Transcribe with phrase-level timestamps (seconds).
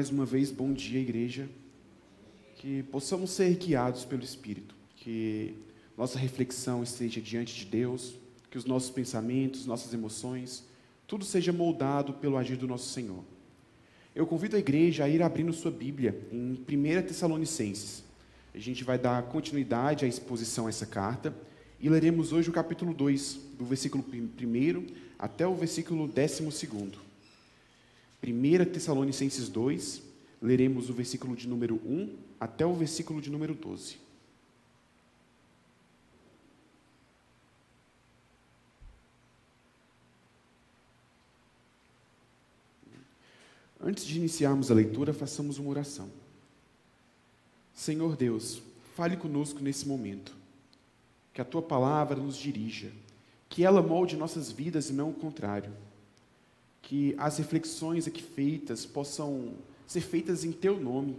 [0.00, 1.46] mais uma vez, bom dia, igreja.
[2.56, 5.54] Que possamos ser guiados pelo Espírito, que
[5.94, 8.14] nossa reflexão esteja diante de Deus,
[8.50, 10.64] que os nossos pensamentos, nossas emoções,
[11.06, 13.22] tudo seja moldado pelo agir do nosso Senhor.
[14.14, 18.02] Eu convido a igreja a ir abrindo sua Bíblia em 1 Tessalonicenses.
[18.54, 21.36] A gente vai dar continuidade à exposição a essa carta
[21.78, 24.86] e leremos hoje o capítulo 2, do versículo 1
[25.18, 27.09] até o versículo 12.
[28.22, 30.02] 1 Tessalonicenses 2,
[30.42, 33.96] leremos o versículo de número 1 até o versículo de número 12.
[43.82, 46.10] Antes de iniciarmos a leitura, façamos uma oração.
[47.74, 48.60] Senhor Deus,
[48.94, 50.36] fale conosco nesse momento.
[51.32, 52.92] Que a tua palavra nos dirija,
[53.48, 55.72] que ela molde nossas vidas e não o contrário.
[56.90, 59.52] Que as reflexões aqui feitas possam
[59.86, 61.16] ser feitas em teu nome.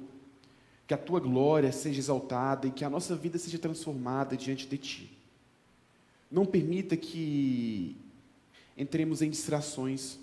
[0.86, 4.78] Que a tua glória seja exaltada e que a nossa vida seja transformada diante de
[4.78, 5.18] ti.
[6.30, 7.96] Não permita que
[8.78, 10.20] entremos em distrações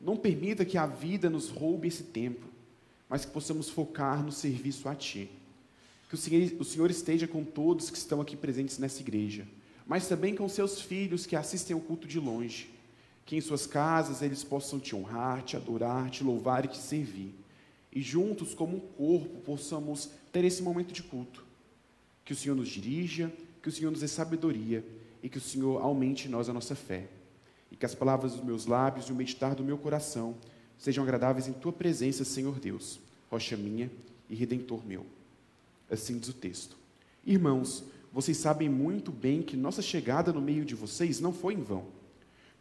[0.00, 2.46] não permita que a vida nos roube esse tempo,
[3.08, 5.30] mas que possamos focar no serviço a Ti.
[6.08, 9.46] Que o Senhor, o Senhor esteja com todos que estão aqui presentes nessa igreja,
[9.86, 12.70] mas também com seus filhos que assistem ao culto de longe.
[13.26, 17.34] Que em suas casas eles possam te honrar, te adorar, te louvar e te servir.
[17.92, 21.44] E juntos, como um corpo, possamos ter esse momento de culto.
[22.24, 23.30] Que o Senhor nos dirija,
[23.62, 24.82] que o Senhor nos dê sabedoria
[25.22, 27.08] e que o Senhor aumente em nós a nossa fé
[27.70, 30.36] e que as palavras dos meus lábios e o meditar do meu coração
[30.78, 33.90] sejam agradáveis em tua presença, Senhor Deus, rocha minha
[34.28, 35.04] e redentor meu.
[35.90, 36.76] Assim diz o texto.
[37.24, 41.62] Irmãos, vocês sabem muito bem que nossa chegada no meio de vocês não foi em
[41.62, 41.84] vão.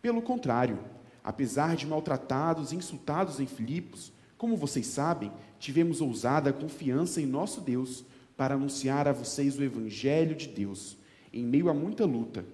[0.05, 0.77] Pelo contrário,
[1.23, 7.59] apesar de maltratados e insultados em Filipos, como vocês sabem, tivemos ousada confiança em nosso
[7.59, 8.05] Deus
[8.37, 10.95] para anunciar a vocês o Evangelho de Deus,
[11.33, 12.45] em meio a muita luta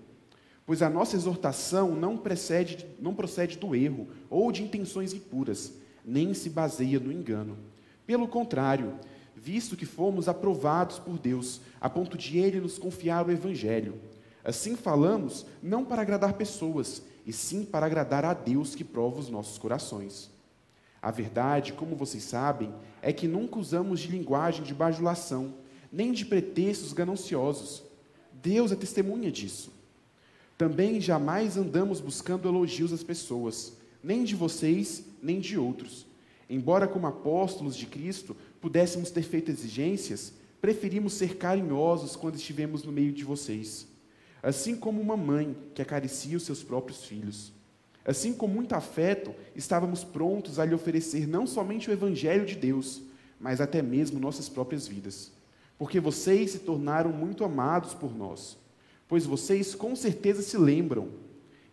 [0.66, 5.74] pois a nossa exortação não, precede, não procede do erro ou de intenções impuras,
[6.06, 7.58] nem se baseia no engano.
[8.08, 8.94] Pelo contrário,
[9.36, 13.96] visto que fomos aprovados por Deus, a ponto de Ele nos confiar o Evangelho.
[14.46, 19.30] Assim falamos, não para agradar pessoas, e sim para agradar a Deus que prova os
[19.30, 20.30] nossos corações.
[21.02, 25.56] A verdade, como vocês sabem, é que nunca usamos de linguagem de bajulação,
[25.92, 27.84] nem de pretextos gananciosos.
[28.42, 29.72] Deus é testemunha disso.
[30.58, 36.06] Também jamais andamos buscando elogios às pessoas, nem de vocês, nem de outros.
[36.48, 42.92] Embora, como apóstolos de Cristo, pudéssemos ter feito exigências, preferimos ser carinhosos quando estivemos no
[42.92, 43.88] meio de vocês.
[44.42, 47.54] Assim como uma mãe que acaricia os seus próprios filhos.
[48.04, 53.02] Assim, com muito afeto, estávamos prontos a lhe oferecer não somente o Evangelho de Deus,
[53.40, 55.32] mas até mesmo nossas próprias vidas.
[55.78, 58.58] Porque vocês se tornaram muito amados por nós
[59.12, 61.10] pois vocês com certeza se lembram,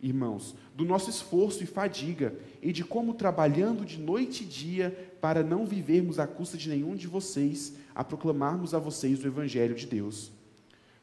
[0.01, 5.41] irmãos, do nosso esforço e fadiga e de como trabalhando de noite e dia para
[5.41, 9.87] não vivermos à custa de nenhum de vocês, a proclamarmos a vocês o Evangelho de
[9.87, 10.33] Deus.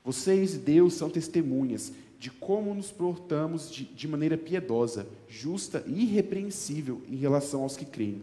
[0.06, 6.04] Vocês e Deus são testemunhas de como nos portamos de, de maneira piedosa, justa e
[6.04, 8.22] irrepreensível em relação aos que creem.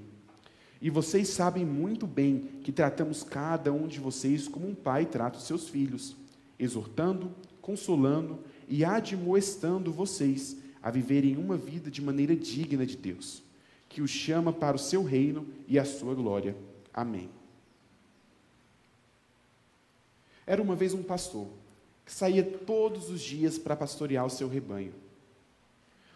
[0.82, 5.38] E vocês sabem muito bem que tratamos cada um de vocês como um pai trata
[5.38, 6.16] os seus filhos,
[6.58, 8.40] exortando, consolando
[8.70, 13.44] e admoestando vocês a viverem uma vida de maneira digna de Deus,
[13.90, 16.56] que os chama para o seu reino e a sua glória.
[16.94, 17.30] Amém.
[20.48, 21.50] Era uma vez um pastor
[22.06, 24.94] que saía todos os dias para pastorear o seu rebanho.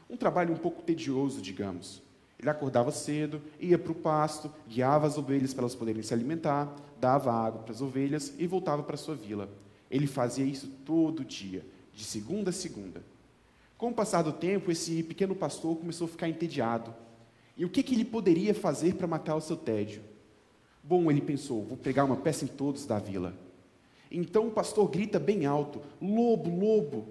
[0.09, 2.01] Um trabalho um pouco tedioso, digamos.
[2.39, 6.73] Ele acordava cedo, ia para o pasto, guiava as ovelhas para elas poderem se alimentar,
[6.99, 9.49] dava água para as ovelhas e voltava para sua vila.
[9.89, 13.01] Ele fazia isso todo dia, de segunda a segunda.
[13.77, 16.93] Com o passar do tempo, esse pequeno pastor começou a ficar entediado.
[17.55, 20.01] E o que, que ele poderia fazer para matar o seu tédio?
[20.83, 23.33] Bom, ele pensou: vou pegar uma peça em todos da vila.
[24.11, 27.07] Então o pastor grita bem alto: Lobo, lobo!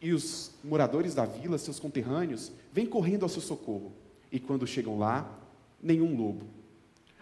[0.00, 3.92] E os moradores da vila, seus conterrâneos, vêm correndo ao seu socorro.
[4.30, 5.38] E quando chegam lá,
[5.82, 6.46] nenhum lobo.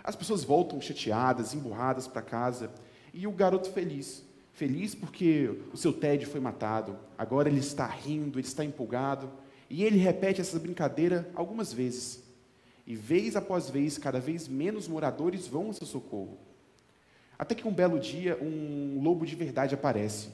[0.05, 2.71] As pessoas voltam chateadas, emburradas para casa,
[3.15, 6.99] e o garoto feliz feliz porque o seu tédio foi matado.
[7.17, 9.31] Agora ele está rindo, ele está empolgado.
[9.69, 12.23] E ele repete essa brincadeira algumas vezes.
[12.87, 16.39] E vez após vez, cada vez menos moradores vão ao seu socorro.
[17.39, 20.29] Até que um belo dia, um lobo de verdade aparece.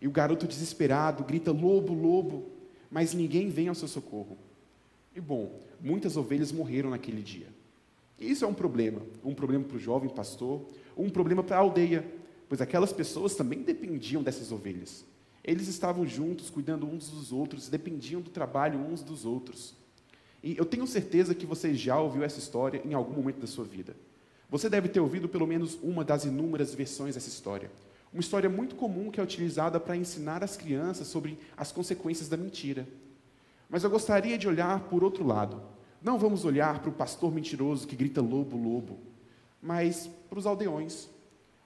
[0.00, 2.50] E o garoto desesperado grita: Lobo, lobo!
[2.90, 4.36] Mas ninguém vem ao seu socorro.
[5.14, 7.46] E bom, muitas ovelhas morreram naquele dia.
[8.18, 10.62] E isso é um problema, um problema para o jovem pastor,
[10.96, 12.04] um problema para a aldeia,
[12.48, 15.04] pois aquelas pessoas também dependiam dessas ovelhas.
[15.42, 19.74] Eles estavam juntos, cuidando uns dos outros, dependiam do trabalho uns dos outros.
[20.42, 23.64] E eu tenho certeza que você já ouviu essa história em algum momento da sua
[23.64, 23.96] vida.
[24.50, 27.70] Você deve ter ouvido pelo menos uma das inúmeras versões dessa história.
[28.12, 32.36] Uma história muito comum que é utilizada para ensinar as crianças sobre as consequências da
[32.36, 32.88] mentira.
[33.68, 35.62] Mas eu gostaria de olhar por outro lado.
[36.02, 38.98] Não vamos olhar para o pastor mentiroso que grita lobo, lobo,
[39.62, 41.08] mas para os aldeões,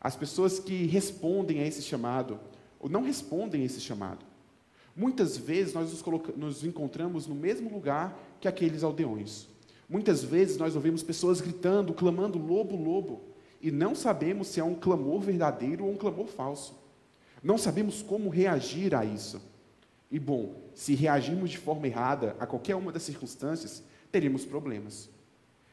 [0.01, 2.39] as pessoas que respondem a esse chamado,
[2.79, 4.27] ou não respondem a esse chamado.
[4.95, 6.03] Muitas vezes nós nos,
[6.37, 9.49] nos encontramos no mesmo lugar que aqueles aldeões.
[9.95, 13.21] Muitas vezes nós ouvimos pessoas gritando, clamando lobo, lobo,
[13.63, 16.75] e não sabemos se é um clamor verdadeiro ou um clamor falso.
[17.41, 19.41] Não sabemos como reagir a isso.
[20.11, 25.09] E bom, se reagirmos de forma errada a qualquer uma das circunstâncias, teremos problemas.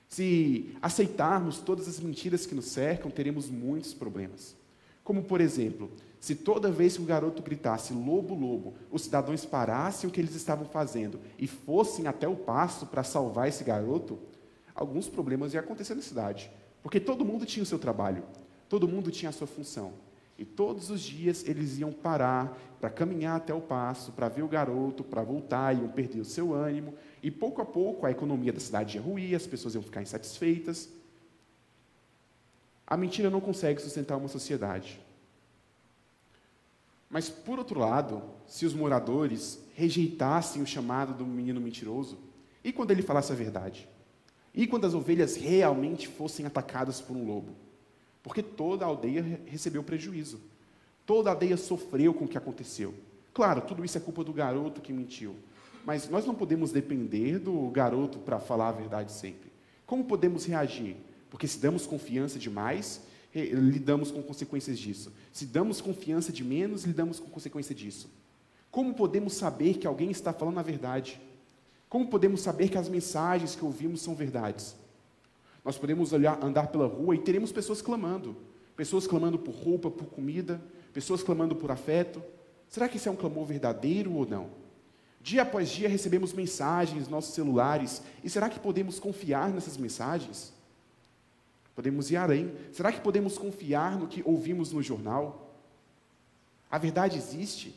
[0.07, 4.55] Se aceitarmos todas as mentiras que nos cercam, teremos muitos problemas.
[5.03, 5.89] Como, por exemplo,
[6.21, 10.35] se toda vez que o garoto gritasse lobo, lobo, os cidadãos parassem o que eles
[10.35, 14.19] estavam fazendo e fossem até o pasto para salvar esse garoto,
[14.75, 16.51] alguns problemas iam acontecer na cidade.
[16.83, 18.23] Porque todo mundo tinha o seu trabalho,
[18.69, 19.93] todo mundo tinha a sua função.
[20.37, 24.47] E todos os dias eles iam parar para caminhar até o passo, para ver o
[24.47, 26.93] garoto, para voltar, iam perder o seu ânimo.
[27.23, 30.87] E pouco a pouco a economia da cidade ia ruir, as pessoas iam ficar insatisfeitas.
[32.85, 35.01] A mentira não consegue sustentar uma sociedade.
[37.11, 42.17] Mas, por outro lado, se os moradores rejeitassem o chamado do menino mentiroso,
[42.63, 43.87] e quando ele falasse a verdade?
[44.55, 47.53] E quando as ovelhas realmente fossem atacadas por um lobo?
[48.23, 50.39] Porque toda a aldeia recebeu prejuízo.
[51.05, 52.93] Toda a aldeia sofreu com o que aconteceu.
[53.33, 55.35] Claro, tudo isso é culpa do garoto que mentiu.
[55.85, 59.51] Mas nós não podemos depender do garoto para falar a verdade sempre.
[59.85, 60.95] Como podemos reagir?
[61.29, 63.01] Porque se damos confiança demais,
[63.33, 65.11] lidamos com consequências disso.
[65.31, 68.09] Se damos confiança de menos, lidamos com consequência disso.
[68.69, 71.19] Como podemos saber que alguém está falando a verdade?
[71.89, 74.75] Como podemos saber que as mensagens que ouvimos são verdades?
[75.63, 78.35] Nós podemos olhar, andar pela rua e teremos pessoas clamando.
[78.75, 80.61] Pessoas clamando por roupa, por comida,
[80.93, 82.21] pessoas clamando por afeto.
[82.67, 84.49] Será que isso é um clamor verdadeiro ou não?
[85.21, 90.51] Dia após dia recebemos mensagens nos nossos celulares, e será que podemos confiar nessas mensagens?
[91.75, 92.55] Podemos ir além.
[92.71, 95.55] Será que podemos confiar no que ouvimos no jornal?
[96.69, 97.75] A verdade existe?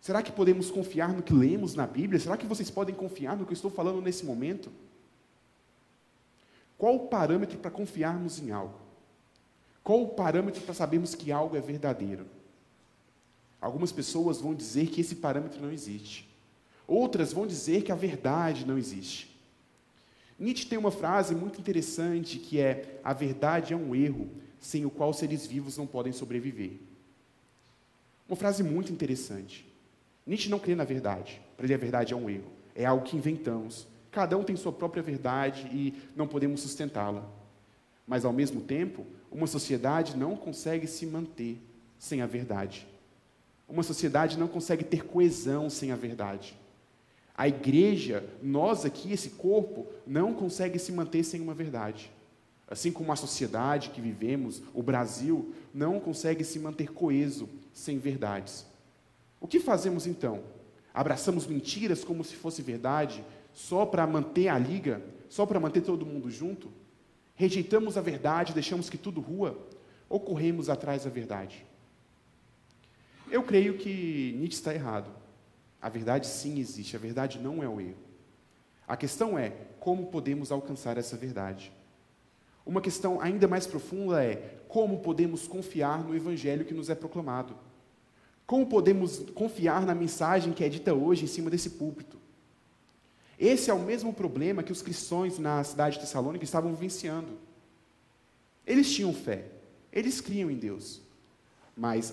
[0.00, 2.20] Será que podemos confiar no que lemos na Bíblia?
[2.20, 4.70] Será que vocês podem confiar no que eu estou falando nesse momento?
[6.76, 8.78] Qual o parâmetro para confiarmos em algo?
[9.82, 12.26] Qual o parâmetro para sabermos que algo é verdadeiro?
[13.60, 16.28] Algumas pessoas vão dizer que esse parâmetro não existe.
[16.86, 19.27] Outras vão dizer que a verdade não existe.
[20.38, 24.28] Nietzsche tem uma frase muito interessante que é: a verdade é um erro
[24.60, 26.72] sem o qual seres vivos não podem sobreviver.
[28.28, 29.66] Uma frase muito interessante.
[30.26, 31.40] Nietzsche não crê na verdade.
[31.56, 32.50] Para ele, a verdade é um erro.
[32.74, 37.24] É algo que inventamos, Cada um tem sua própria verdade e não podemos sustentá-la.
[38.06, 41.60] Mas, ao mesmo tempo, uma sociedade não consegue se manter
[41.98, 42.86] sem a verdade.
[43.68, 46.56] Uma sociedade não consegue ter coesão sem a verdade.
[47.38, 52.10] A igreja, nós aqui, esse corpo, não consegue se manter sem uma verdade.
[52.66, 58.66] Assim como a sociedade que vivemos, o Brasil, não consegue se manter coeso sem verdades.
[59.40, 60.42] O que fazemos então?
[60.92, 63.24] Abraçamos mentiras como se fosse verdade
[63.54, 66.72] só para manter a liga, só para manter todo mundo junto?
[67.36, 69.56] Rejeitamos a verdade, deixamos que tudo rua?
[70.08, 71.64] Ou corremos atrás da verdade?
[73.30, 75.17] Eu creio que Nietzsche está errado.
[75.80, 78.08] A verdade sim existe, a verdade não é o erro.
[78.86, 81.72] A questão é como podemos alcançar essa verdade.
[82.64, 87.56] Uma questão ainda mais profunda é como podemos confiar no evangelho que nos é proclamado.
[88.46, 92.18] Como podemos confiar na mensagem que é dita hoje em cima desse púlpito?
[93.38, 97.38] Esse é o mesmo problema que os cristãos na cidade de Tessalônica estavam vivenciando.
[98.66, 99.46] Eles tinham fé,
[99.92, 101.00] eles criam em Deus,
[101.76, 102.12] mas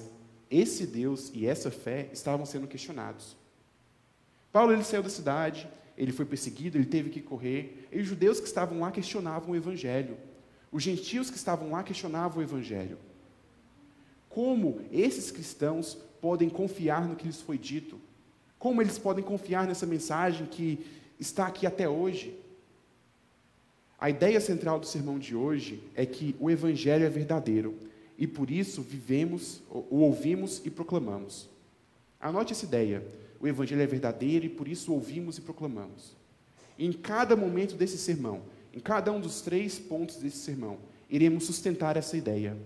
[0.50, 3.36] esse Deus e essa fé estavam sendo questionados.
[4.56, 8.40] Paulo ele saiu da cidade, ele foi perseguido, ele teve que correr, e os judeus
[8.40, 10.16] que estavam lá questionavam o evangelho.
[10.72, 12.98] Os gentios que estavam lá questionavam o evangelho.
[14.30, 18.00] Como esses cristãos podem confiar no que lhes foi dito?
[18.58, 20.86] Como eles podem confiar nessa mensagem que
[21.20, 22.34] está aqui até hoje.
[24.00, 27.76] A ideia central do sermão de hoje é que o Evangelho é verdadeiro
[28.18, 31.50] e por isso vivemos, o ouvimos e proclamamos.
[32.22, 33.06] Anote essa ideia:
[33.40, 36.16] o Evangelho é verdadeiro e por isso ouvimos e proclamamos.
[36.78, 38.42] Em cada momento desse sermão,
[38.76, 40.78] Em cada um dos três pontos desse sermão,
[41.10, 42.58] iremos sustentar essa ideia.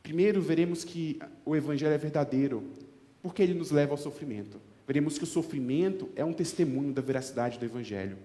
[0.00, 2.62] Primeiro, veremos que o Evangelho é verdadeiro,
[3.20, 4.60] porque ele nos leva ao sofrimento.
[4.86, 8.16] Veremos que o sofrimento é um testemunho da veracidade do Evangelho.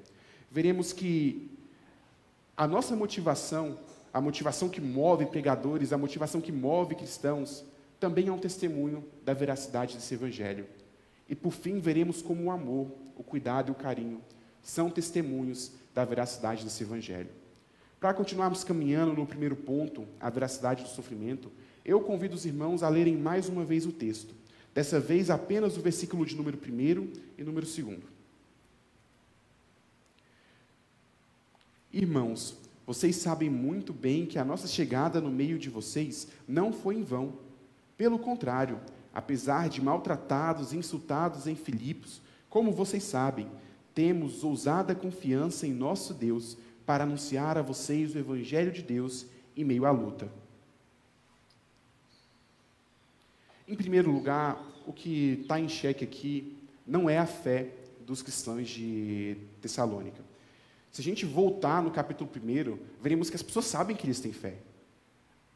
[0.52, 1.50] Veremos que
[2.56, 3.80] a nossa motivação,
[4.14, 7.66] a motivação que move pregadores, a motivação que move cristãos,
[8.00, 10.68] também é um testemunho da veracidade desse Evangelho.
[11.30, 14.22] E por fim, veremos como o amor, o cuidado e o carinho
[14.62, 17.30] são testemunhos da veracidade desse Evangelho.
[18.00, 21.52] Para continuarmos caminhando no primeiro ponto, a veracidade do sofrimento,
[21.86, 24.34] eu convido os irmãos a lerem mais uma vez o texto.
[24.74, 28.00] Dessa vez, apenas o versículo de número 1 e número 2.
[31.92, 36.96] Irmãos, vocês sabem muito bem que a nossa chegada no meio de vocês não foi
[36.96, 37.34] em vão.
[37.96, 38.80] Pelo contrário,
[39.14, 43.50] apesar de maltratados e insultados em Filipos, como vocês sabem,
[43.94, 49.64] temos ousada confiança em nosso Deus para anunciar a vocês o Evangelho de Deus em
[49.64, 50.30] meio à luta.
[53.68, 57.70] Em primeiro lugar, o que está em xeque aqui não é a fé
[58.06, 60.22] dos cristãos de Tessalônica.
[60.92, 64.34] Se a gente voltar no capítulo 1, veremos que as pessoas sabem que eles têm
[64.34, 64.58] fé.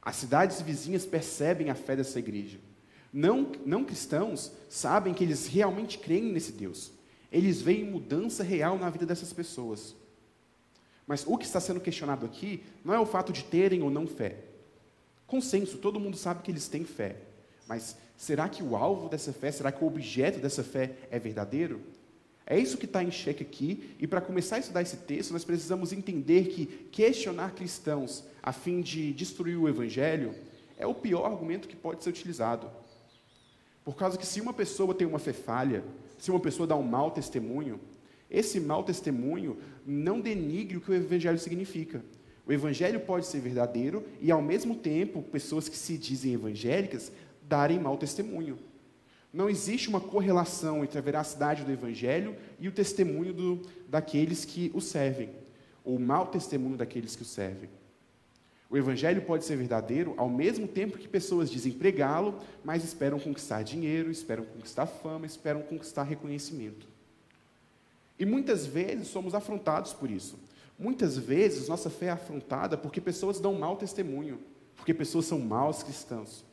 [0.01, 2.57] As cidades vizinhas percebem a fé dessa igreja.
[3.11, 6.91] Não, não cristãos sabem que eles realmente creem nesse Deus.
[7.31, 9.95] Eles veem mudança real na vida dessas pessoas.
[11.05, 14.05] Mas o que está sendo questionado aqui não é o fato de terem ou não
[14.05, 14.35] fé.
[15.25, 17.17] Consenso, todo mundo sabe que eles têm fé.
[17.67, 21.81] Mas será que o alvo dessa fé, será que o objeto dessa fé é verdadeiro?
[22.45, 25.43] É isso que está em xeque aqui, e para começar a estudar esse texto, nós
[25.43, 30.33] precisamos entender que questionar cristãos a fim de destruir o evangelho
[30.77, 32.71] é o pior argumento que pode ser utilizado.
[33.87, 35.81] Por causa que se uma pessoa tem uma fé falha,
[36.17, 37.79] se uma pessoa dá um mau testemunho,
[38.29, 42.03] esse mau testemunho não denigre o que o evangelho significa.
[42.45, 47.79] O evangelho pode ser verdadeiro e, ao mesmo tempo, pessoas que se dizem evangélicas darem
[47.79, 48.59] mau testemunho.
[49.31, 54.69] Não existe uma correlação entre a veracidade do Evangelho e o testemunho do, daqueles que
[54.73, 55.29] o servem,
[55.85, 57.69] ou o mau testemunho daqueles que o servem.
[58.69, 63.63] O Evangelho pode ser verdadeiro ao mesmo tempo que pessoas dizem pregá-lo, mas esperam conquistar
[63.63, 66.87] dinheiro, esperam conquistar fama, esperam conquistar reconhecimento.
[68.19, 70.37] E muitas vezes somos afrontados por isso.
[70.77, 74.39] Muitas vezes nossa fé é afrontada porque pessoas dão mau testemunho,
[74.75, 76.45] porque pessoas são maus cristãos.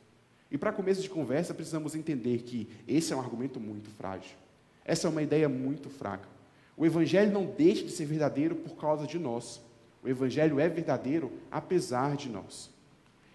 [0.51, 4.37] E para começo de conversa, precisamos entender que esse é um argumento muito frágil.
[4.85, 6.29] Essa é uma ideia muito fraca.
[6.77, 9.61] O Evangelho não deixa de ser verdadeiro por causa de nós.
[10.05, 12.71] O Evangelho é verdadeiro apesar de nós.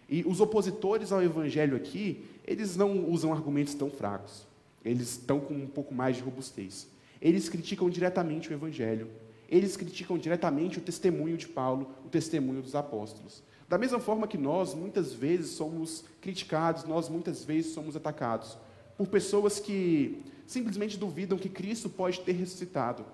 [0.08, 4.46] E os opositores ao Evangelho aqui, eles não usam argumentos tão fracos.
[4.86, 6.88] Eles estão com um pouco mais de robustez.
[7.22, 9.10] Eles criticam diretamente o Evangelho.
[9.50, 13.42] Eles criticam diretamente o testemunho de Paulo, o testemunho dos apóstolos.
[13.68, 18.58] Da mesma forma que nós, muitas vezes, somos criticados, nós, muitas vezes, somos atacados
[18.98, 23.06] por pessoas que simplesmente duvidam que Cristo pode ter ressuscitado.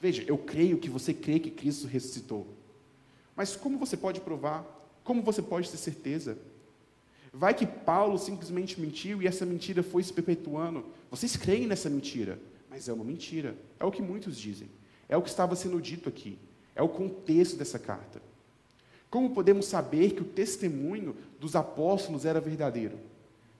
[0.00, 2.46] Veja, eu creio que você crê que Cristo ressuscitou.
[3.38, 4.66] Mas como você pode provar?
[5.04, 6.36] Como você pode ter certeza?
[7.32, 10.84] Vai que Paulo simplesmente mentiu e essa mentira foi se perpetuando.
[11.08, 13.54] Vocês creem nessa mentira, mas é uma mentira.
[13.78, 14.68] É o que muitos dizem.
[15.08, 16.36] É o que estava sendo dito aqui.
[16.74, 18.20] É o contexto dessa carta.
[19.08, 22.98] Como podemos saber que o testemunho dos apóstolos era verdadeiro?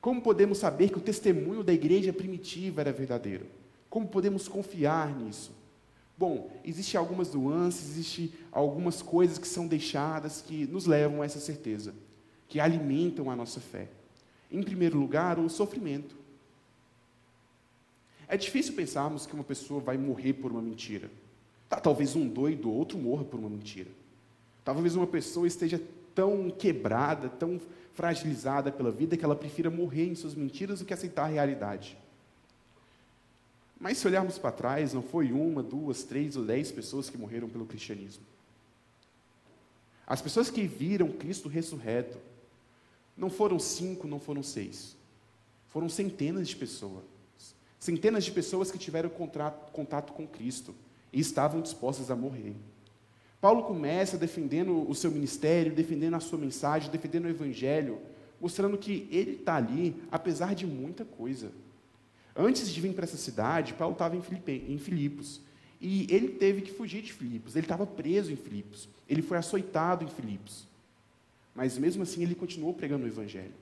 [0.00, 3.46] Como podemos saber que o testemunho da igreja primitiva era verdadeiro?
[3.88, 5.52] Como podemos confiar nisso?
[6.18, 11.38] Bom, existem algumas nuances, existem algumas coisas que são deixadas que nos levam a essa
[11.38, 11.94] certeza,
[12.48, 13.88] que alimentam a nossa fé.
[14.50, 16.16] Em primeiro lugar, o sofrimento.
[18.26, 21.08] É difícil pensarmos que uma pessoa vai morrer por uma mentira.
[21.68, 23.90] Tá, talvez um doido, outro morra por uma mentira.
[24.64, 25.80] Talvez uma pessoa esteja
[26.16, 27.60] tão quebrada, tão
[27.94, 31.96] fragilizada pela vida que ela prefira morrer em suas mentiras do que aceitar a realidade.
[33.80, 37.48] Mas se olharmos para trás, não foi uma, duas, três ou dez pessoas que morreram
[37.48, 38.24] pelo cristianismo.
[40.06, 42.18] As pessoas que viram Cristo ressurreto
[43.16, 44.96] não foram cinco, não foram seis.
[45.68, 47.04] Foram centenas de pessoas.
[47.78, 50.74] Centenas de pessoas que tiveram contato com Cristo
[51.12, 52.56] e estavam dispostas a morrer.
[53.40, 58.00] Paulo começa defendendo o seu ministério, defendendo a sua mensagem, defendendo o evangelho,
[58.40, 61.52] mostrando que ele está ali apesar de muita coisa.
[62.40, 65.40] Antes de vir para essa cidade, Paulo estava em Filipos.
[65.80, 67.56] E ele teve que fugir de Filipos.
[67.56, 68.88] Ele estava preso em Filipos.
[69.08, 70.64] Ele foi açoitado em Filipos.
[71.52, 73.54] Mas mesmo assim ele continuou pregando o evangelho.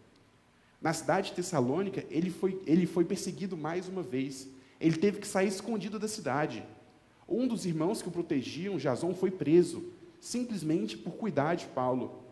[0.81, 4.47] Na cidade de Tessalônica, ele foi, ele foi perseguido mais uma vez.
[4.79, 6.63] Ele teve que sair escondido da cidade.
[7.27, 9.83] Um dos irmãos que o protegiam, Jason, foi preso.
[10.21, 12.23] simplesmente por cuidar de Paulo.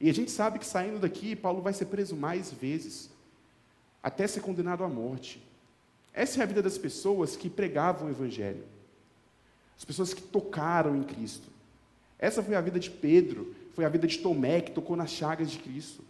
[0.00, 3.10] E a gente sabe que saindo daqui, Paulo vai ser preso mais vezes,
[4.02, 5.45] até ser condenado à morte.
[6.16, 8.64] Essa é a vida das pessoas que pregavam o Evangelho,
[9.76, 11.46] as pessoas que tocaram em Cristo.
[12.18, 15.50] Essa foi a vida de Pedro, foi a vida de Tomé, que tocou nas chagas
[15.50, 16.02] de Cristo.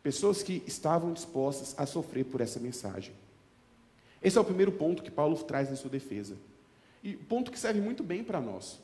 [0.00, 3.12] Pessoas que estavam dispostas a sofrer por essa mensagem.
[4.22, 6.36] Esse é o primeiro ponto que Paulo traz em sua defesa.
[7.02, 8.78] E ponto que serve muito bem para nós.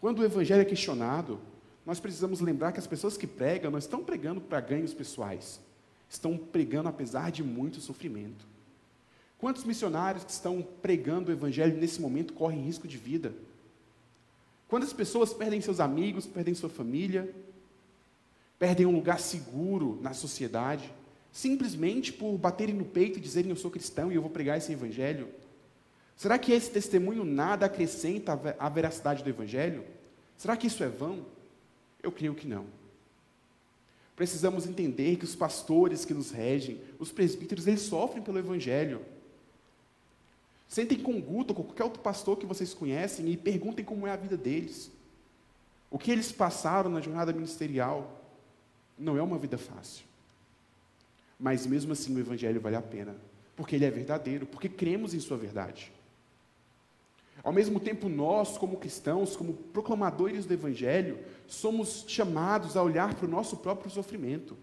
[0.00, 1.38] Quando o evangelho é questionado,
[1.86, 5.60] nós precisamos lembrar que as pessoas que pregam não estão pregando para ganhos pessoais,
[6.10, 8.57] estão pregando apesar de muito sofrimento.
[9.38, 13.32] Quantos missionários que estão pregando o evangelho nesse momento correm risco de vida?
[14.68, 17.32] Quantas pessoas perdem seus amigos, perdem sua família,
[18.58, 20.92] perdem um lugar seguro na sociedade,
[21.32, 24.72] simplesmente por baterem no peito e dizerem eu sou cristão e eu vou pregar esse
[24.72, 25.28] evangelho?
[26.18, 29.84] Será que esse testemunho nada acrescenta à veracidade do Evangelho?
[30.36, 31.24] Será que isso é vão?
[32.02, 32.66] Eu creio que não.
[34.16, 39.00] Precisamos entender que os pastores que nos regem, os presbíteros, eles sofrem pelo Evangelho.
[40.68, 44.16] Sentem com Guto, com qualquer outro pastor que vocês conhecem e perguntem como é a
[44.16, 44.92] vida deles.
[45.90, 48.22] O que eles passaram na jornada ministerial.
[48.98, 50.04] Não é uma vida fácil.
[51.40, 53.16] Mas mesmo assim o Evangelho vale a pena,
[53.56, 55.92] porque ele é verdadeiro, porque cremos em sua verdade.
[57.42, 63.26] Ao mesmo tempo, nós, como cristãos, como proclamadores do Evangelho, somos chamados a olhar para
[63.26, 64.56] o nosso próprio sofrimento.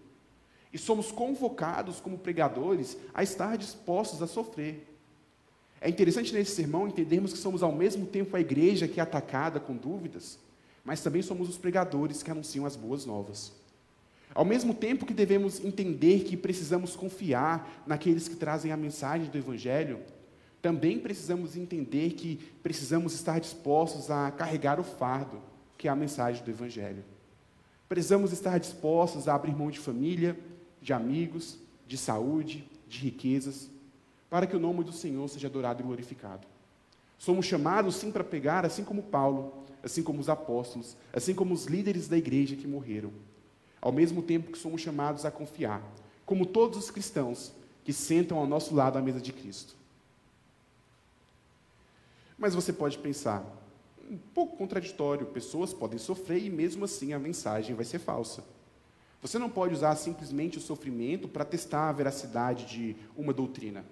[0.72, 4.86] E somos convocados, como pregadores, a estar dispostos a sofrer.
[5.86, 9.60] É interessante nesse sermão entendermos que somos ao mesmo tempo a igreja que é atacada
[9.60, 10.36] com dúvidas,
[10.84, 13.52] mas também somos os pregadores que anunciam as boas novas.
[14.34, 19.38] Ao mesmo tempo que devemos entender que precisamos confiar naqueles que trazem a mensagem do
[19.38, 20.00] Evangelho,
[20.60, 25.40] também precisamos entender que precisamos estar dispostos a carregar o fardo,
[25.78, 27.04] que é a mensagem do Evangelho.
[27.88, 30.36] Precisamos estar dispostos a abrir mão de família,
[30.82, 33.70] de amigos, de saúde, de riquezas,
[34.28, 36.46] para que o nome do Senhor seja adorado e glorificado.
[37.18, 41.66] Somos chamados sim para pegar, assim como Paulo, assim como os apóstolos, assim como os
[41.66, 43.12] líderes da igreja que morreram,
[43.80, 45.82] ao mesmo tempo que somos chamados a confiar,
[46.24, 47.52] como todos os cristãos
[47.84, 49.76] que sentam ao nosso lado à mesa de Cristo.
[52.36, 53.44] Mas você pode pensar,
[54.10, 58.44] um pouco contraditório, pessoas podem sofrer e mesmo assim a mensagem vai ser falsa.
[59.22, 63.84] Você não pode usar simplesmente o sofrimento para testar a veracidade de uma doutrina.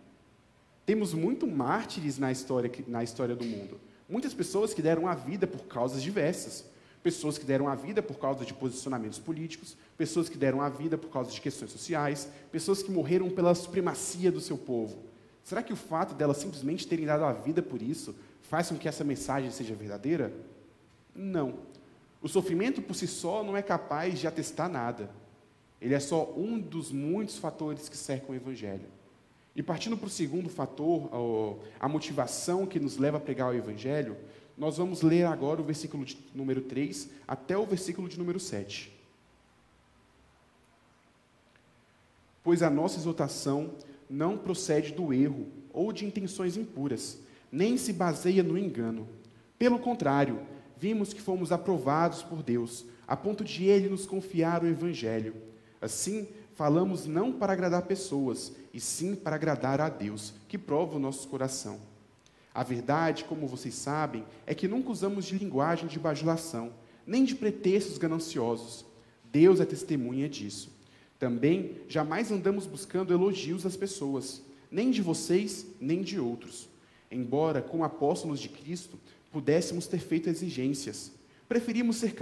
[0.87, 3.81] Temos muito mártires na história, na história do mundo.
[4.09, 6.65] Muitas pessoas que deram a vida por causas diversas.
[7.03, 10.97] Pessoas que deram a vida por causa de posicionamentos políticos, pessoas que deram a vida
[10.97, 15.03] por causa de questões sociais, pessoas que morreram pela supremacia do seu povo.
[15.43, 18.89] Será que o fato delas simplesmente terem dado a vida por isso faz com que
[18.89, 20.33] essa mensagem seja verdadeira?
[21.15, 21.59] Não.
[22.23, 25.11] O sofrimento por si só não é capaz de atestar nada.
[25.81, 28.87] Ele é só um dos muitos fatores que cercam o Evangelho.
[29.57, 34.17] E partindo para o segundo fator, a motivação que nos leva a pregar o Evangelho,
[34.59, 38.93] nós vamos ler agora o versículo de número 3 até o versículo de número 7.
[42.43, 43.73] Pois a nossa exortação
[44.09, 47.19] não procede do erro ou de intenções impuras,
[47.51, 49.09] nem se baseia no engano.
[49.59, 50.41] Pelo contrário,
[50.77, 55.35] vimos que fomos aprovados por Deus, a ponto de Ele nos confiar o Evangelho.
[55.81, 61.01] Assim, falamos não para agradar pessoas, e sim para agradar a Deus, que prova o
[61.01, 61.79] nosso coração.
[62.53, 66.73] A verdade, como vocês sabem, é que nunca usamos de linguagem de bajulação,
[67.07, 68.85] nem de pretextos gananciosos.
[69.33, 70.73] Deus é testemunha disso.
[71.19, 76.69] Também jamais andamos buscando elogios das pessoas, nem de vocês, nem de outros
[77.15, 78.99] embora, como apóstolos de Cristo,
[79.31, 81.13] pudéssemos ter feito exigências.
[81.49, 82.15] Preferimos ser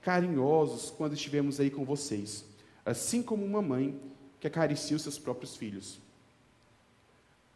[0.00, 2.44] carinhosos quando estivemos aí com vocês,
[2.84, 3.98] assim como uma mãe
[4.40, 5.98] que acaricia os seus próprios filhos.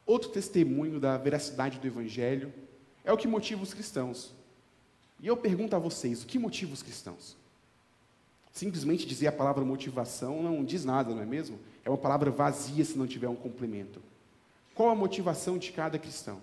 [0.07, 2.53] Outro testemunho da veracidade do Evangelho
[3.05, 4.33] é o que motiva os cristãos.
[5.21, 7.37] E eu pergunto a vocês: o que motiva os cristãos?
[8.53, 11.59] Simplesmente dizer a palavra motivação não diz nada, não é mesmo?
[11.85, 14.01] É uma palavra vazia se não tiver um complemento.
[14.75, 16.41] Qual a motivação de cada cristão?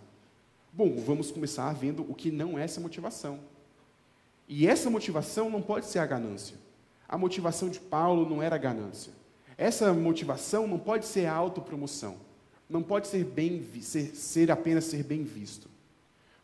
[0.71, 3.39] Bom, vamos começar vendo o que não é essa motivação.
[4.47, 6.55] E essa motivação não pode ser a ganância.
[7.07, 9.13] A motivação de Paulo não era ganância.
[9.57, 12.17] Essa motivação não pode ser autopromoção.
[12.69, 15.69] Não pode ser, bem, ser, ser apenas ser bem visto.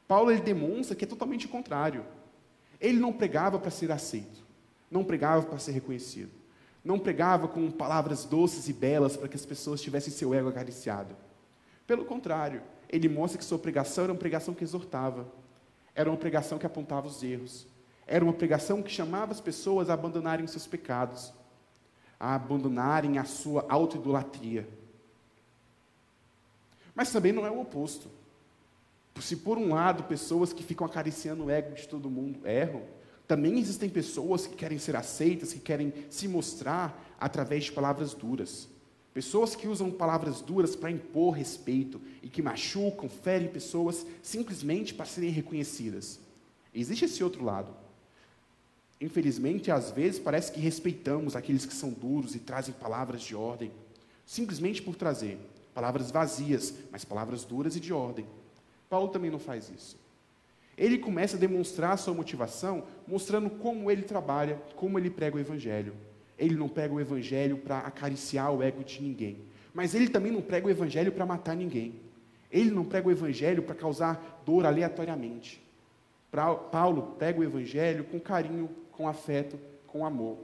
[0.07, 2.05] Paulo ele demonstra que é totalmente o contrário.
[2.79, 4.41] Ele não pregava para ser aceito.
[4.89, 6.31] Não pregava para ser reconhecido.
[6.83, 11.15] Não pregava com palavras doces e belas para que as pessoas tivessem seu ego acariciado.
[11.85, 15.27] Pelo contrário, ele mostra que sua pregação era uma pregação que exortava,
[15.93, 17.67] era uma pregação que apontava os erros,
[18.11, 21.33] Era uma pregação que chamava as pessoas a abandonarem seus pecados,
[22.19, 24.67] a abandonarem a sua autoidolatria.
[26.93, 28.11] Mas também não é o oposto.
[29.21, 32.81] Se por um lado pessoas que ficam acariciando o ego de todo mundo erram,
[33.25, 38.67] também existem pessoas que querem ser aceitas, que querem se mostrar através de palavras duras.
[39.13, 45.05] Pessoas que usam palavras duras para impor respeito e que machucam, ferem pessoas simplesmente para
[45.05, 46.19] serem reconhecidas.
[46.73, 47.80] Existe esse outro lado.
[49.01, 53.71] Infelizmente, às vezes parece que respeitamos aqueles que são duros e trazem palavras de ordem,
[54.23, 55.39] simplesmente por trazer
[55.73, 58.27] palavras vazias, mas palavras duras e de ordem.
[58.87, 59.97] Paulo também não faz isso.
[60.77, 65.93] Ele começa a demonstrar sua motivação, mostrando como ele trabalha, como ele prega o evangelho.
[66.37, 69.39] Ele não prega o evangelho para acariciar o ego de ninguém,
[69.73, 71.95] mas ele também não prega o evangelho para matar ninguém.
[72.51, 75.61] Ele não prega o evangelho para causar dor aleatoriamente.
[76.71, 78.69] Paulo prega o evangelho com carinho,
[79.01, 80.37] com afeto, com amor.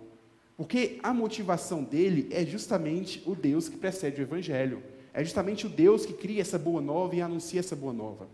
[0.56, 4.82] Porque a motivação dele é justamente o Deus que precede o evangelho.
[5.14, 8.28] É justamente o Deus que cria essa boa nova e anuncia essa boa nova.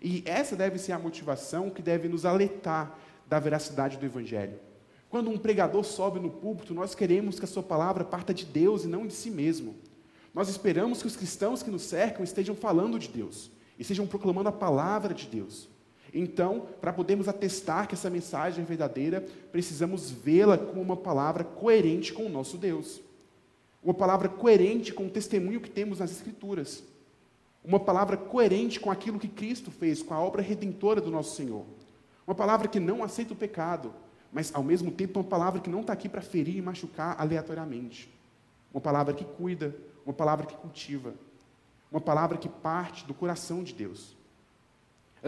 [0.00, 4.58] E essa deve ser a motivação que deve nos alertar da veracidade do Evangelho.
[5.10, 8.84] Quando um pregador sobe no púlpito, nós queremos que a sua palavra parta de Deus
[8.84, 9.74] e não de si mesmo.
[10.32, 14.52] Nós esperamos que os cristãos que nos cercam estejam falando de Deus, estejam proclamando a
[14.52, 15.68] palavra de Deus.
[16.12, 22.12] Então, para podermos atestar que essa mensagem é verdadeira, precisamos vê-la como uma palavra coerente
[22.12, 23.00] com o nosso Deus.
[23.82, 26.82] Uma palavra coerente com o testemunho que temos nas Escrituras.
[27.64, 31.64] Uma palavra coerente com aquilo que Cristo fez, com a obra redentora do nosso Senhor.
[32.26, 33.94] Uma palavra que não aceita o pecado,
[34.32, 38.12] mas ao mesmo tempo uma palavra que não está aqui para ferir e machucar aleatoriamente.
[38.72, 41.14] Uma palavra que cuida, uma palavra que cultiva.
[41.90, 44.17] Uma palavra que parte do coração de Deus.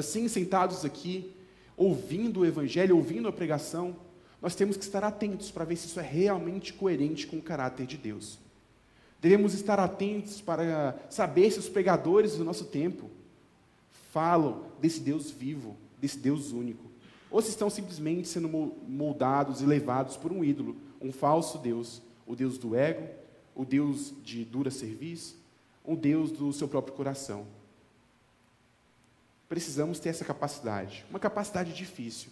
[0.01, 1.31] Assim, sentados aqui,
[1.77, 3.95] ouvindo o Evangelho, ouvindo a pregação,
[4.41, 7.87] nós temos que estar atentos para ver se isso é realmente coerente com o caráter
[7.87, 8.39] de Deus.
[9.21, 13.11] Devemos estar atentos para saber se os pregadores do nosso tempo
[14.11, 16.91] falam desse Deus vivo, desse Deus único,
[17.31, 22.35] ou se estão simplesmente sendo moldados e levados por um ídolo, um falso Deus, o
[22.35, 23.07] Deus do ego,
[23.55, 25.37] o Deus de dura serviço,
[25.85, 27.60] um Deus do seu próprio coração.
[29.51, 32.31] Precisamos ter essa capacidade, uma capacidade difícil,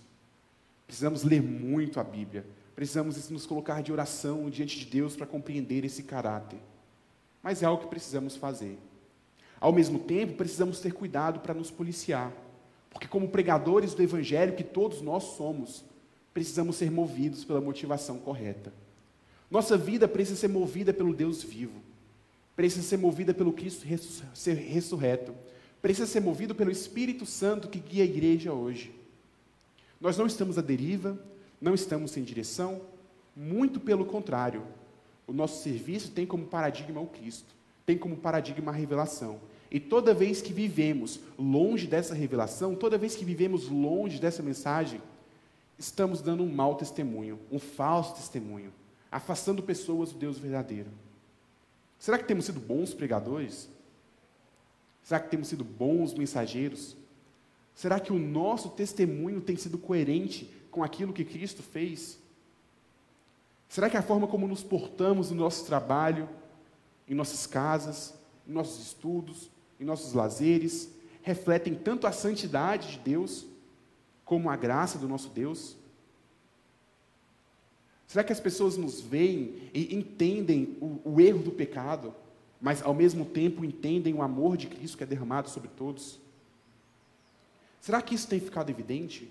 [0.89, 2.47] Precisamos ler muito a Bíblia.
[2.75, 6.59] Precisamos nos colocar de oração diante de Deus para compreender esse caráter.
[7.43, 8.79] Mas é algo que precisamos fazer.
[9.61, 12.33] Ao mesmo tempo, precisamos ter cuidado para nos policiar.
[12.89, 15.85] Porque, como pregadores do Evangelho, que todos nós somos,
[16.33, 18.73] precisamos ser movidos pela motivação correta.
[19.51, 21.83] Nossa vida precisa ser movida pelo Deus vivo.
[22.57, 25.35] Precisa ser movida pelo Cristo ressurreto.
[25.81, 28.95] Precisa ser movido pelo Espírito Santo que guia a igreja hoje.
[30.01, 31.19] Nós não estamos à deriva,
[31.61, 32.81] não estamos sem direção,
[33.35, 34.65] muito pelo contrário.
[35.27, 39.41] O nosso serviço tem como paradigma o Cristo, tem como paradigma a revelação.
[39.71, 45.01] E toda vez que vivemos longe dessa revelação, toda vez que vivemos longe dessa mensagem,
[45.79, 48.73] estamos dando um mau testemunho, um falso testemunho,
[49.13, 50.91] afastando pessoas do Deus verdadeiro.
[51.99, 53.69] Será que temos sido bons pregadores?
[55.09, 56.95] Será que temos sido bons mensageiros?
[57.75, 62.19] Será que o nosso testemunho tem sido coerente com aquilo que Cristo fez?
[63.71, 66.29] Será que a forma como nos portamos no nosso trabalho,
[67.09, 68.13] em nossas casas,
[68.47, 70.91] em nossos estudos, em nossos lazeres,
[71.23, 73.47] refletem tanto a santidade de Deus,
[74.27, 75.75] como a graça do nosso Deus?
[78.07, 82.15] Será que as pessoas nos veem e entendem o, o erro do pecado,
[82.61, 86.19] mas ao mesmo tempo entendem o amor de Cristo que é derramado sobre todos?
[87.81, 89.31] Será que isso tem ficado evidente?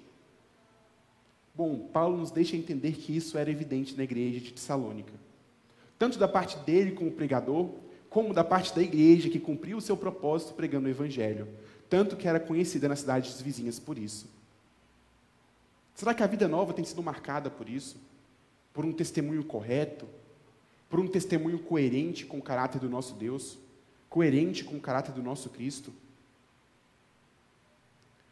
[1.53, 5.13] Bom, Paulo nos deixa entender que isso era evidente na igreja de Tessalônica.
[5.97, 7.69] Tanto da parte dele como pregador,
[8.09, 11.47] como da parte da igreja que cumpriu o seu propósito pregando o evangelho,
[11.89, 14.27] tanto que era conhecida nas cidades vizinhas por isso.
[15.95, 17.97] Será que a vida nova tem sido marcada por isso?
[18.71, 20.07] Por um testemunho correto?
[20.89, 23.57] Por um testemunho coerente com o caráter do nosso Deus?
[24.09, 25.93] Coerente com o caráter do nosso Cristo?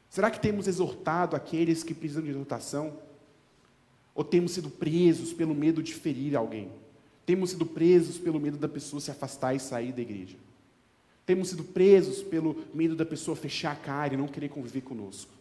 [0.10, 2.98] Será que temos exortado aqueles que precisam de exortação?
[4.14, 6.72] Ou temos sido presos pelo medo de ferir alguém?
[7.26, 10.38] Temos sido presos pelo medo da pessoa se afastar e sair da igreja?
[11.26, 15.34] Temos sido presos pelo medo da pessoa fechar a cara e não querer conviver conosco?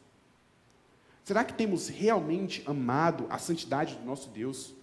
[1.23, 4.75] Será que temos realmente amado a santidade do nosso Deus?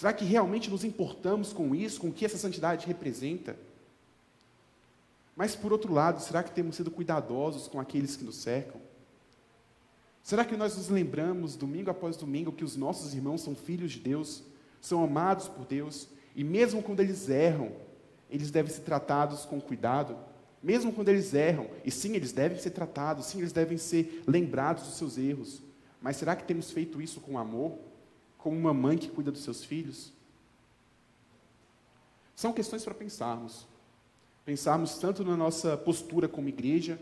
[0.00, 3.54] Será que realmente nos importamos com isso, com o que essa santidade representa?
[5.36, 8.80] Mas, por outro lado, será que temos sido cuidadosos com aqueles que nos cercam?
[10.22, 14.00] Será que nós nos lembramos, domingo após domingo, que os nossos irmãos são filhos de
[14.00, 14.42] Deus,
[14.80, 17.70] são amados por Deus, e mesmo quando eles erram,
[18.30, 20.16] eles devem ser tratados com cuidado?
[20.62, 24.84] Mesmo quando eles erram, e sim, eles devem ser tratados, sim, eles devem ser lembrados
[24.84, 25.60] dos seus erros,
[26.00, 27.89] mas será que temos feito isso com amor?
[28.42, 30.12] Como uma mãe que cuida dos seus filhos?
[32.34, 33.66] São questões para pensarmos.
[34.44, 36.98] Pensarmos tanto na nossa postura como igreja,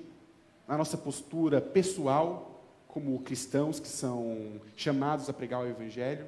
[0.66, 6.26] na nossa postura pessoal, como cristãos que são chamados a pregar o Evangelho,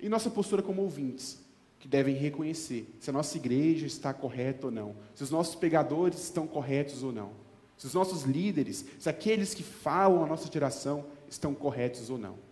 [0.00, 1.38] e nossa postura como ouvintes,
[1.78, 6.22] que devem reconhecer se a nossa igreja está correta ou não, se os nossos pregadores
[6.22, 7.32] estão corretos ou não,
[7.76, 12.47] se os nossos líderes, se aqueles que falam a nossa geração estão corretos ou não.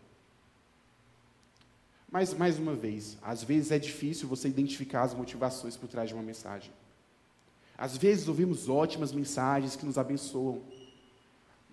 [2.17, 6.15] Mas, mais uma vez, às vezes é difícil você identificar as motivações por trás de
[6.15, 6.73] uma mensagem.
[7.77, 10.63] Às vezes ouvimos ótimas mensagens que nos abençoam,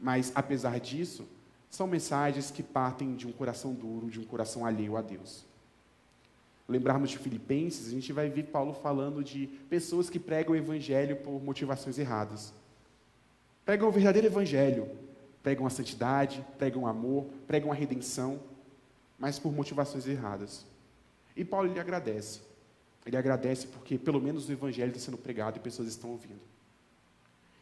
[0.01, 1.25] mas, apesar disso,
[1.69, 5.45] são mensagens que partem de um coração duro, de um coração alheio a Deus.
[6.67, 11.15] Lembrarmos de Filipenses, a gente vai ver Paulo falando de pessoas que pregam o evangelho
[11.15, 12.53] por motivações erradas.
[13.63, 14.89] Pregam o verdadeiro evangelho,
[15.41, 18.41] pregam a santidade, pregam o amor, pregam a redenção,
[19.23, 20.65] mas por motivações erradas.
[21.33, 22.41] E Paulo lhe agradece.
[23.05, 26.41] Ele agradece porque pelo menos o evangelho está sendo pregado e pessoas estão ouvindo.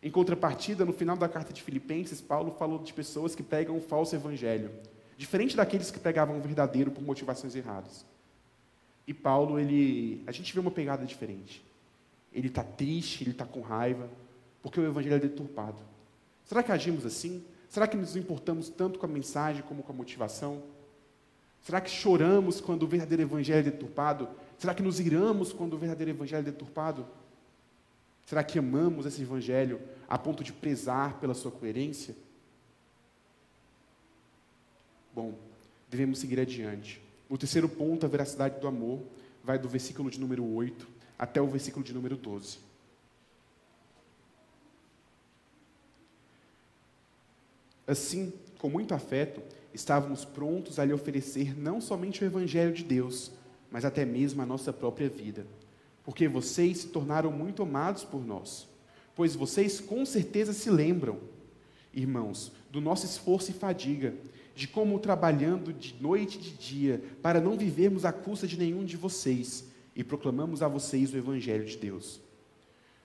[0.01, 3.79] Em contrapartida, no final da carta de Filipenses, Paulo falou de pessoas que pregam um
[3.79, 4.71] falso evangelho,
[5.15, 8.07] diferente daqueles que pregavam o verdadeiro por motivações erradas.
[9.05, 11.63] E Paulo, ele, a gente vê uma pegada diferente.
[12.33, 14.09] Ele está triste, ele está com raiva,
[14.63, 15.77] porque o evangelho é deturpado.
[16.43, 17.45] Será que agimos assim?
[17.69, 20.63] Será que nos importamos tanto com a mensagem como com a motivação?
[21.61, 24.27] Será que choramos quando o verdadeiro evangelho é deturpado?
[24.57, 27.05] Será que nos iramos quando o verdadeiro evangelho é deturpado?
[28.25, 32.15] Será que amamos esse evangelho a ponto de prezar pela sua coerência?
[35.13, 35.37] Bom,
[35.89, 37.01] devemos seguir adiante.
[37.29, 39.01] O terceiro ponto, a veracidade do amor,
[39.43, 42.57] vai do versículo de número 8 até o versículo de número 12.
[47.85, 49.41] Assim, com muito afeto,
[49.73, 53.31] estávamos prontos a lhe oferecer não somente o Evangelho de Deus,
[53.69, 55.45] mas até mesmo a nossa própria vida,
[56.03, 58.67] porque vocês se tornaram muito amados por nós,
[59.15, 61.19] pois vocês com certeza se lembram,
[61.93, 64.13] irmãos, do nosso esforço e fadiga,
[64.53, 68.83] de como trabalhando de noite e de dia, para não vivermos à custa de nenhum
[68.83, 72.21] de vocês, e proclamamos a vocês o Evangelho de Deus.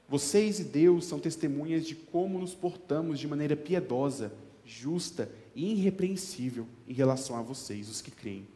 [0.08, 4.32] Vocês e Deus são testemunhas de como nos portamos de maneira piedosa
[4.66, 8.46] justa e irrepreensível em relação a vocês, os que creem.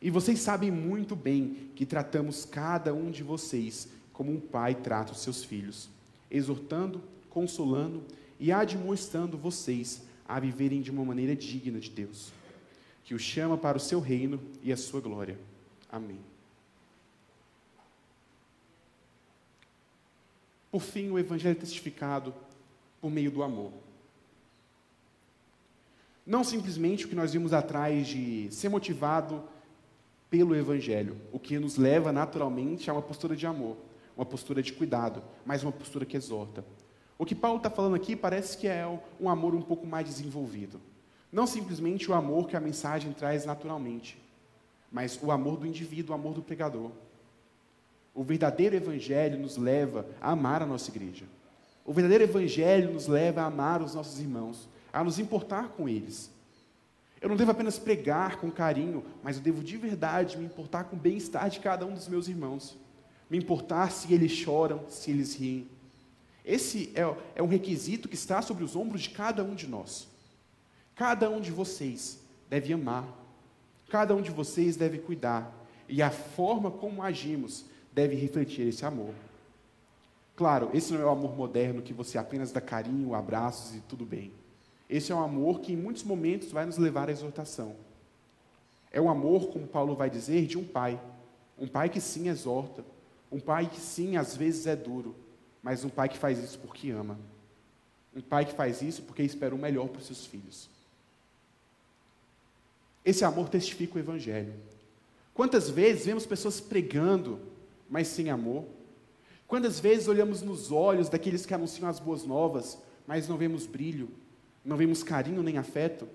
[0.00, 5.12] E vocês sabem muito bem que tratamos cada um de vocês como um pai trata
[5.12, 5.88] os seus filhos,
[6.30, 8.04] exortando, consolando
[8.38, 12.32] e admoestando vocês a viverem de uma maneira digna de Deus,
[13.04, 15.38] que os chama para o seu reino e a sua glória.
[15.90, 16.20] Amém.
[20.70, 22.34] Por fim, o Evangelho é testificado
[23.00, 23.72] por meio do amor.
[26.24, 29.42] Não simplesmente o que nós vimos atrás de ser motivado
[30.30, 33.76] pelo Evangelho, o que nos leva naturalmente a uma postura de amor,
[34.16, 36.64] uma postura de cuidado, mas uma postura que exorta.
[37.18, 38.86] O que Paulo está falando aqui parece que é
[39.20, 40.80] um amor um pouco mais desenvolvido.
[41.30, 44.20] Não simplesmente o amor que a mensagem traz naturalmente,
[44.90, 46.90] mas o amor do indivíduo, o amor do pregador.
[48.14, 51.24] O verdadeiro Evangelho nos leva a amar a nossa igreja.
[51.84, 56.30] O verdadeiro Evangelho nos leva a amar os nossos irmãos a nos importar com eles.
[57.20, 60.96] Eu não devo apenas pregar com carinho, mas eu devo de verdade me importar com
[60.96, 62.76] o bem-estar de cada um dos meus irmãos.
[63.30, 65.68] Me importar se eles choram, se eles riem.
[66.44, 67.02] Esse é,
[67.36, 70.08] é um requisito que está sobre os ombros de cada um de nós.
[70.96, 72.18] Cada um de vocês
[72.50, 73.06] deve amar.
[73.88, 75.54] Cada um de vocês deve cuidar.
[75.88, 79.14] E a forma como agimos deve refletir esse amor.
[80.34, 84.04] Claro, esse não é o amor moderno que você apenas dá carinho, abraços e tudo
[84.04, 84.32] bem.
[84.92, 87.74] Esse é um amor que em muitos momentos vai nos levar à exortação.
[88.90, 91.00] É um amor, como Paulo vai dizer, de um pai.
[91.58, 92.84] Um pai que sim exorta.
[93.30, 95.16] Um pai que sim, às vezes é duro.
[95.62, 97.18] Mas um pai que faz isso porque ama.
[98.14, 100.68] Um pai que faz isso porque espera o melhor para os seus filhos.
[103.02, 104.52] Esse amor testifica o Evangelho.
[105.32, 107.40] Quantas vezes vemos pessoas pregando,
[107.88, 108.66] mas sem amor?
[109.48, 114.10] Quantas vezes olhamos nos olhos daqueles que anunciam as boas novas, mas não vemos brilho,
[114.64, 116.08] não vemos carinho nem afeto,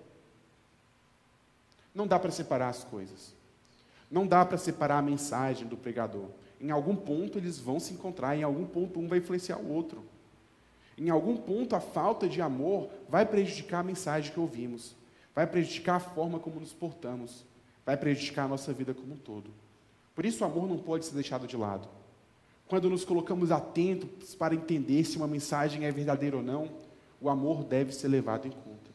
[1.93, 3.33] não dá para separar as coisas.
[4.09, 6.29] Não dá para separar a mensagem do pregador.
[6.61, 10.03] Em algum ponto eles vão se encontrar, em algum ponto um vai influenciar o outro.
[10.97, 14.95] Em algum ponto a falta de amor vai prejudicar a mensagem que ouvimos.
[15.35, 17.45] vai prejudicar a forma como nos portamos,
[17.85, 19.51] vai prejudicar a nossa vida como um todo.
[20.15, 21.87] Por isso, o amor não pode ser deixado de lado.
[22.67, 26.69] Quando nos colocamos atentos para entender se uma mensagem é verdadeira ou não,
[27.21, 28.91] o amor deve ser levado em conta.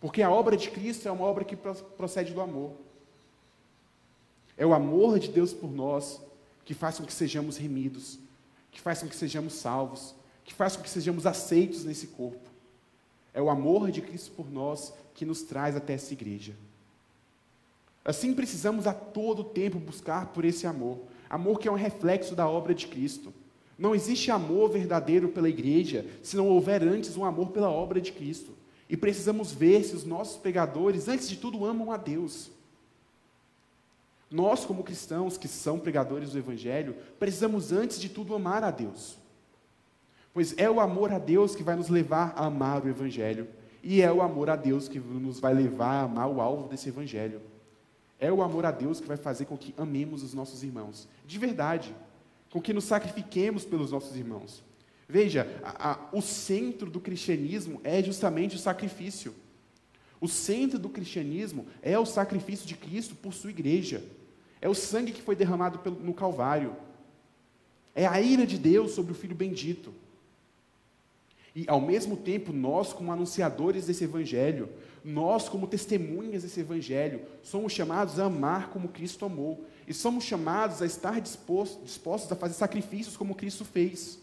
[0.00, 2.72] Porque a obra de Cristo é uma obra que procede do amor.
[4.56, 6.20] É o amor de Deus por nós
[6.64, 8.18] que faz com que sejamos remidos,
[8.70, 12.50] que faz com que sejamos salvos, que faz com que sejamos aceitos nesse corpo.
[13.32, 16.54] É o amor de Cristo por nós que nos traz até essa igreja.
[18.04, 22.48] Assim precisamos a todo tempo buscar por esse amor, amor que é um reflexo da
[22.48, 23.32] obra de Cristo.
[23.78, 28.12] Não existe amor verdadeiro pela igreja se não houver antes um amor pela obra de
[28.12, 28.52] Cristo.
[28.88, 32.50] E precisamos ver se os nossos pregadores, antes de tudo, amam a Deus.
[34.30, 39.16] Nós, como cristãos que são pregadores do Evangelho, precisamos, antes de tudo, amar a Deus.
[40.32, 43.48] Pois é o amor a Deus que vai nos levar a amar o Evangelho.
[43.82, 46.88] E é o amor a Deus que nos vai levar a amar o alvo desse
[46.88, 47.40] Evangelho.
[48.18, 51.08] É o amor a Deus que vai fazer com que amemos os nossos irmãos.
[51.26, 51.94] De verdade.
[52.56, 54.62] Com que nos sacrifiquemos pelos nossos irmãos.
[55.06, 59.34] Veja, a, a, o centro do cristianismo é justamente o sacrifício.
[60.18, 64.02] O centro do cristianismo é o sacrifício de Cristo por sua igreja.
[64.58, 66.74] É o sangue que foi derramado pelo, no Calvário.
[67.94, 69.92] É a ira de Deus sobre o Filho bendito.
[71.54, 74.70] E, ao mesmo tempo, nós, como anunciadores desse Evangelho,
[75.04, 79.66] nós, como testemunhas desse Evangelho, somos chamados a amar como Cristo amou.
[79.86, 84.18] E somos chamados a estar dispostos, dispostos a fazer sacrifícios como Cristo fez.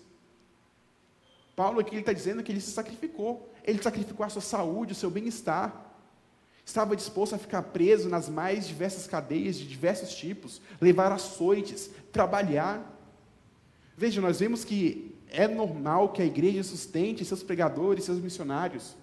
[1.55, 3.49] Paulo aqui está dizendo que ele se sacrificou.
[3.63, 5.91] Ele sacrificou a sua saúde, o seu bem-estar.
[6.65, 12.89] Estava disposto a ficar preso nas mais diversas cadeias de diversos tipos, levar açoites, trabalhar.
[13.97, 18.95] Veja, nós vemos que é normal que a igreja sustente seus pregadores, seus missionários.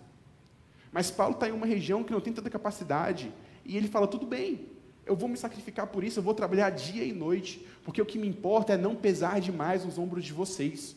[0.92, 3.32] Mas Paulo está em uma região que não tem tanta capacidade.
[3.64, 4.68] E ele fala: tudo bem,
[5.10, 8.16] eu vou me sacrificar por isso, eu vou trabalhar dia e noite, porque o que
[8.16, 10.94] me importa é não pesar demais nos ombros de vocês.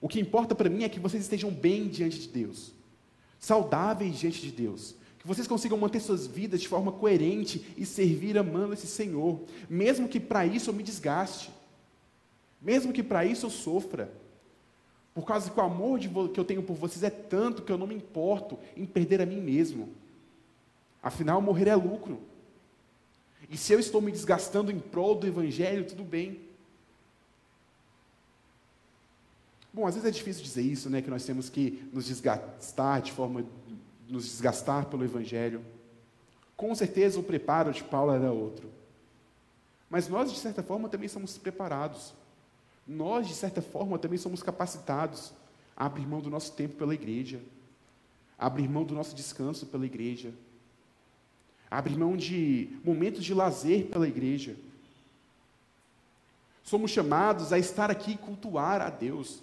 [0.00, 2.72] O que importa para mim é que vocês estejam bem diante de Deus,
[3.38, 8.38] saudáveis diante de Deus, que vocês consigam manter suas vidas de forma coerente e servir
[8.38, 11.50] amando esse Senhor, mesmo que para isso eu me desgaste,
[12.62, 14.10] mesmo que para isso eu sofra,
[15.14, 16.00] por causa que o amor
[16.32, 19.26] que eu tenho por vocês é tanto que eu não me importo em perder a
[19.26, 19.90] mim mesmo.
[21.02, 22.20] Afinal, morrer é lucro.
[23.48, 26.40] E se eu estou me desgastando em prol do Evangelho, tudo bem.
[29.72, 31.00] Bom, às vezes é difícil dizer isso, né?
[31.00, 33.44] Que nós temos que nos desgastar de forma,
[34.08, 35.64] nos desgastar pelo Evangelho.
[36.56, 38.70] Com certeza o preparo de Paulo era outro.
[39.88, 42.12] Mas nós, de certa forma, também somos preparados.
[42.86, 45.32] Nós, de certa forma, também somos capacitados
[45.76, 47.40] a abrir mão do nosso tempo pela igreja,
[48.38, 50.32] a abrir mão do nosso descanso pela igreja,
[51.70, 54.56] a abrir mão de momentos de lazer pela igreja.
[56.62, 59.42] Somos chamados a estar aqui e cultuar a Deus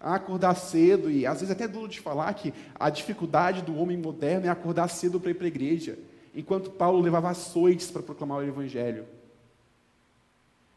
[0.00, 3.76] a acordar cedo, e às vezes até é duro de falar que a dificuldade do
[3.76, 5.98] homem moderno é acordar cedo para ir para a igreja,
[6.34, 9.06] enquanto Paulo levava açoites para proclamar o Evangelho.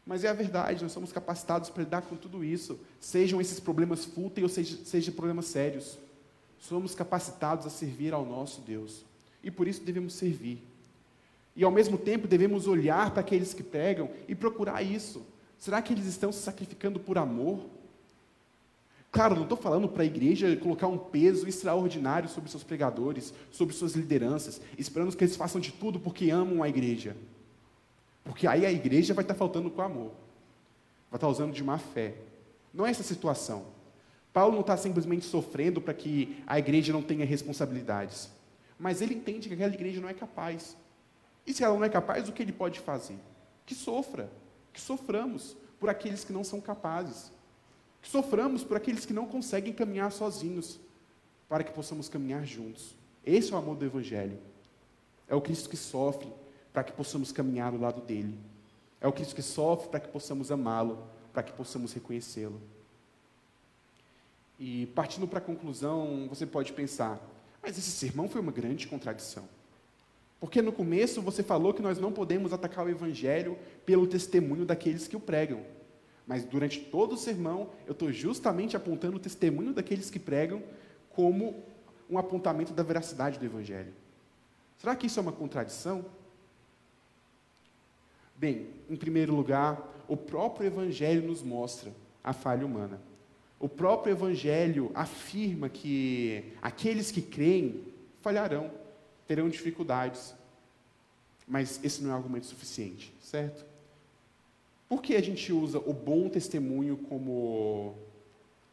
[0.06, 4.04] Mas é a verdade, nós somos capacitados para lidar com tudo isso, sejam esses problemas
[4.04, 5.98] fúteis ou sejam seja problemas sérios.
[6.58, 9.04] Somos capacitados a servir ao nosso Deus,
[9.42, 10.62] e por isso devemos servir.
[11.56, 15.22] E ao mesmo tempo devemos olhar para aqueles que pregam e procurar isso.
[15.58, 17.60] Será que eles estão se sacrificando por amor?
[19.12, 23.74] Claro, não estou falando para a igreja colocar um peso extraordinário sobre seus pregadores, sobre
[23.74, 27.16] suas lideranças, esperando que eles façam de tudo porque amam a igreja.
[28.22, 30.12] Porque aí a igreja vai estar faltando com amor,
[31.10, 32.14] vai estar usando de má fé.
[32.72, 33.64] Não é essa a situação.
[34.32, 38.30] Paulo não está simplesmente sofrendo para que a igreja não tenha responsabilidades,
[38.80, 40.74] mas ele entende que aquela igreja não é capaz.
[41.46, 43.18] E se ela não é capaz, o que ele pode fazer?
[43.66, 44.32] Que sofra,
[44.72, 47.30] que soframos por aqueles que não são capazes.
[48.00, 50.80] Que soframos por aqueles que não conseguem caminhar sozinhos,
[51.46, 52.96] para que possamos caminhar juntos.
[53.24, 54.38] Esse é o amor do Evangelho.
[55.28, 56.32] É o Cristo que sofre
[56.72, 58.38] para que possamos caminhar ao lado dele.
[58.98, 62.58] É o Cristo que sofre para que possamos amá-lo, para que possamos reconhecê-lo.
[64.58, 67.20] E partindo para a conclusão, você pode pensar:
[67.62, 69.48] mas esse sermão foi uma grande contradição.
[70.38, 75.06] Porque no começo você falou que nós não podemos atacar o Evangelho pelo testemunho daqueles
[75.06, 75.62] que o pregam.
[76.26, 80.62] Mas durante todo o sermão, eu estou justamente apontando o testemunho daqueles que pregam
[81.10, 81.62] como
[82.08, 83.92] um apontamento da veracidade do Evangelho.
[84.78, 86.06] Será que isso é uma contradição?
[88.34, 91.92] Bem, em primeiro lugar, o próprio Evangelho nos mostra
[92.24, 93.00] a falha humana.
[93.60, 97.84] O próprio Evangelho afirma que aqueles que creem
[98.22, 98.70] falharão,
[99.28, 100.34] terão dificuldades.
[101.46, 103.66] Mas esse não é argumento suficiente, certo?
[104.88, 107.94] Por que a gente usa o bom testemunho como,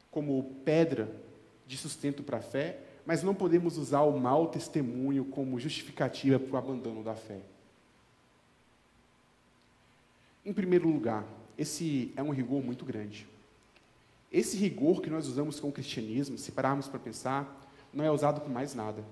[0.09, 1.13] como pedra
[1.67, 6.55] de sustento para a fé, mas não podemos usar o mau testemunho como justificativa para
[6.55, 7.41] o abandono da fé?
[10.45, 11.25] Em primeiro lugar,
[11.57, 13.27] esse é um rigor muito grande.
[14.38, 18.39] Esse rigor que nós usamos com o cristianismo, se pararmos para pensar, não é usado
[18.39, 19.03] com mais nada.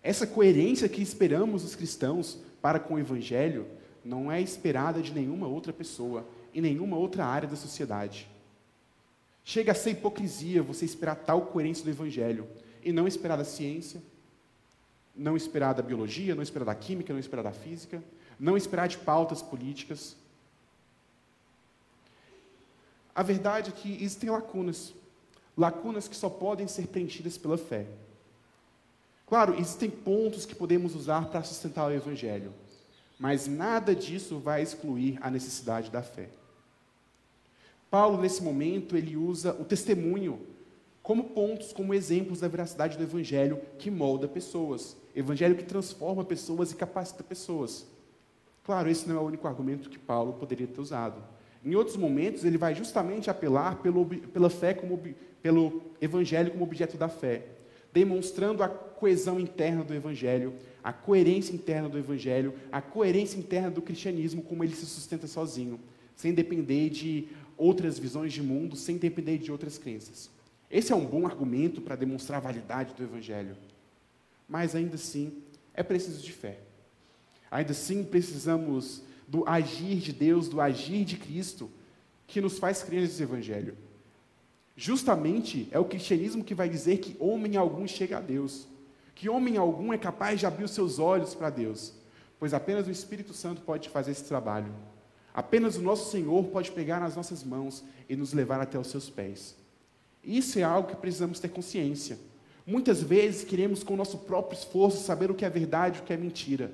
[0.00, 3.66] Essa coerência que esperamos os cristãos para com o evangelho
[4.04, 6.24] não é esperada de nenhuma outra pessoa,
[6.54, 8.28] em nenhuma outra área da sociedade.
[9.44, 12.46] Chega a ser hipocrisia você esperar tal coerência do evangelho
[12.84, 14.00] e não esperar da ciência,
[15.12, 18.00] não esperar da biologia, não esperar da química, não esperar da física,
[18.38, 20.16] não esperar de pautas políticas.
[23.16, 24.92] A verdade é que existem lacunas,
[25.56, 27.86] lacunas que só podem ser preenchidas pela fé.
[29.26, 32.52] Claro, existem pontos que podemos usar para sustentar o Evangelho,
[33.18, 36.28] mas nada disso vai excluir a necessidade da fé.
[37.90, 40.38] Paulo, nesse momento, ele usa o testemunho
[41.02, 46.70] como pontos, como exemplos da veracidade do Evangelho que molda pessoas, Evangelho que transforma pessoas
[46.70, 47.86] e capacita pessoas.
[48.62, 51.35] Claro, esse não é o único argumento que Paulo poderia ter usado.
[51.66, 55.02] Em outros momentos, ele vai justamente apelar pelo, pela fé como,
[55.42, 57.42] pelo evangelho como objeto da fé,
[57.92, 60.54] demonstrando a coesão interna do evangelho,
[60.84, 65.80] a coerência interna do evangelho, a coerência interna do cristianismo, como ele se sustenta sozinho,
[66.14, 70.30] sem depender de outras visões de mundo, sem depender de outras crenças.
[70.70, 73.56] Esse é um bom argumento para demonstrar a validade do evangelho.
[74.48, 75.32] Mas ainda assim,
[75.74, 76.60] é preciso de fé.
[77.50, 81.70] Ainda assim, precisamos do agir de Deus, do agir de Cristo,
[82.26, 83.76] que nos faz crer nesse Evangelho.
[84.76, 88.68] Justamente é o cristianismo que vai dizer que homem algum chega a Deus,
[89.14, 91.94] que homem algum é capaz de abrir os seus olhos para Deus,
[92.38, 94.72] pois apenas o Espírito Santo pode fazer esse trabalho.
[95.32, 99.08] Apenas o nosso Senhor pode pegar nas nossas mãos e nos levar até os seus
[99.08, 99.56] pés.
[100.22, 102.18] Isso é algo que precisamos ter consciência.
[102.66, 106.04] Muitas vezes queremos, com o nosso próprio esforço, saber o que é verdade e o
[106.04, 106.72] que é mentira.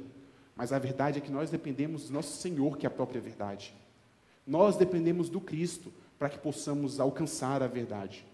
[0.57, 3.74] Mas a verdade é que nós dependemos do nosso Senhor, que é a própria verdade.
[4.46, 8.24] Nós dependemos do Cristo para que possamos alcançar a verdade.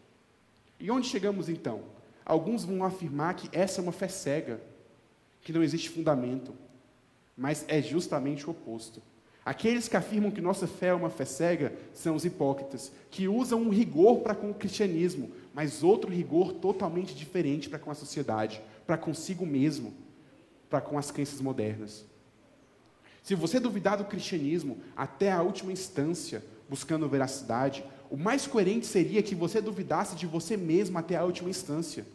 [0.80, 1.82] E onde chegamos então?
[2.24, 4.60] Alguns vão afirmar que essa é uma fé cega,
[5.42, 6.52] que não existe fundamento.
[7.36, 9.00] Mas é justamente o oposto.
[9.48, 13.62] Aqueles que afirmam que nossa fé é uma fé cega são os hipócritas, que usam
[13.62, 18.60] um rigor para com o cristianismo, mas outro rigor totalmente diferente para com a sociedade,
[18.86, 19.94] para consigo mesmo,
[20.68, 22.04] para com as crenças modernas.
[23.22, 29.22] Se você duvidar do cristianismo até a última instância, buscando veracidade, o mais coerente seria
[29.22, 32.06] que você duvidasse de você mesmo até a última instância.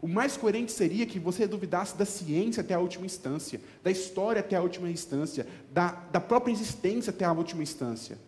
[0.00, 4.40] O mais coerente seria que você duvidasse da ciência até a última instância, da história
[4.40, 8.18] até a última instância, da, da própria existência até a última instância.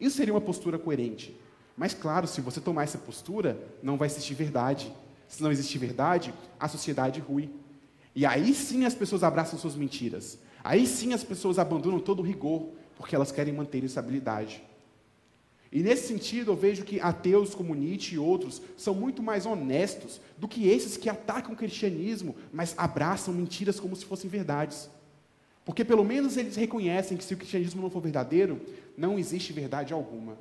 [0.00, 1.38] Isso seria uma postura coerente.
[1.76, 4.92] Mas, claro, se você tomar essa postura, não vai existir verdade.
[5.28, 7.50] Se não existe verdade, a sociedade rui.
[8.14, 10.38] E aí sim as pessoas abraçam suas mentiras.
[10.62, 14.62] Aí sim as pessoas abandonam todo o rigor, porque elas querem manter estabilidade.
[15.72, 20.20] E nesse sentido, eu vejo que ateus como Nietzsche e outros são muito mais honestos
[20.36, 24.90] do que esses que atacam o cristianismo, mas abraçam mentiras como se fossem verdades.
[25.64, 28.60] Porque pelo menos eles reconhecem que se o cristianismo não for verdadeiro,
[28.96, 30.36] não existe verdade alguma.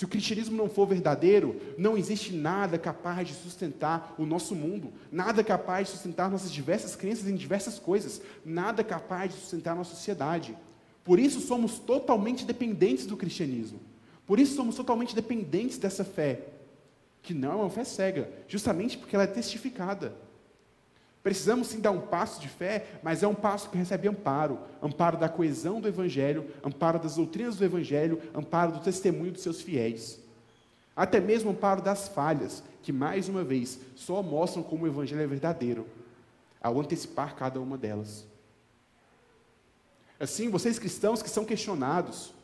[0.00, 4.94] Se o cristianismo não for verdadeiro, não existe nada capaz de sustentar o nosso mundo,
[5.12, 9.94] nada capaz de sustentar nossas diversas crenças em diversas coisas, nada capaz de sustentar nossa
[9.94, 10.56] sociedade.
[11.04, 13.78] Por isso somos totalmente dependentes do cristianismo.
[14.26, 16.46] Por isso somos totalmente dependentes dessa fé,
[17.20, 20.14] que não é uma fé cega, justamente porque ela é testificada.
[21.22, 25.18] Precisamos sim dar um passo de fé, mas é um passo que recebe amparo amparo
[25.18, 30.18] da coesão do Evangelho, amparo das doutrinas do Evangelho, amparo do testemunho dos seus fiéis.
[30.96, 35.26] Até mesmo amparo das falhas, que mais uma vez só mostram como o Evangelho é
[35.26, 35.86] verdadeiro,
[36.60, 38.26] ao antecipar cada uma delas.
[40.18, 42.34] Assim, vocês cristãos que são questionados,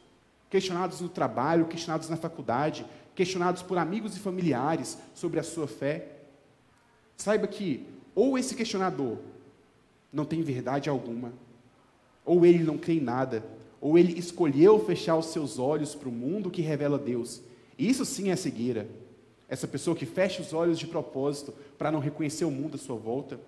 [0.49, 6.13] questionados no trabalho, questionados na faculdade, questionados por amigos e familiares sobre a sua fé,
[7.17, 7.87] saiba que
[8.17, 9.19] ou esse questionador
[10.11, 11.35] não tem verdade alguma,
[12.25, 13.45] ou ele não crê em nada,
[13.79, 17.43] ou ele escolheu fechar os seus olhos para o mundo que revela Deus.
[17.79, 18.89] Isso sim é cegueira.
[19.49, 22.97] Essa pessoa que fecha os olhos de propósito para não reconhecer o mundo à sua
[22.97, 23.39] volta,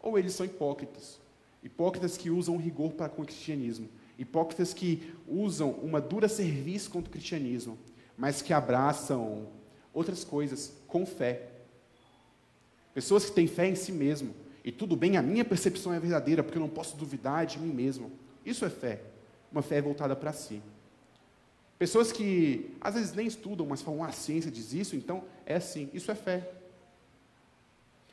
[0.00, 1.20] ou eles são hipócritas.
[1.62, 3.88] Hipócritas que usam rigor para com o cristianismo.
[4.18, 7.76] Hipócritas que usam uma dura serviço contra o cristianismo,
[8.16, 9.48] mas que abraçam
[9.92, 11.51] outras coisas com fé,
[12.94, 14.34] Pessoas que têm fé em si mesmo
[14.64, 17.72] E tudo bem, a minha percepção é verdadeira, porque eu não posso duvidar de mim
[17.72, 18.12] mesmo.
[18.44, 19.00] Isso é fé.
[19.50, 20.62] Uma fé voltada para si.
[21.78, 25.56] Pessoas que às vezes nem estudam, mas falam, ah, a ciência diz isso, então é
[25.56, 25.90] assim.
[25.92, 26.48] Isso é fé.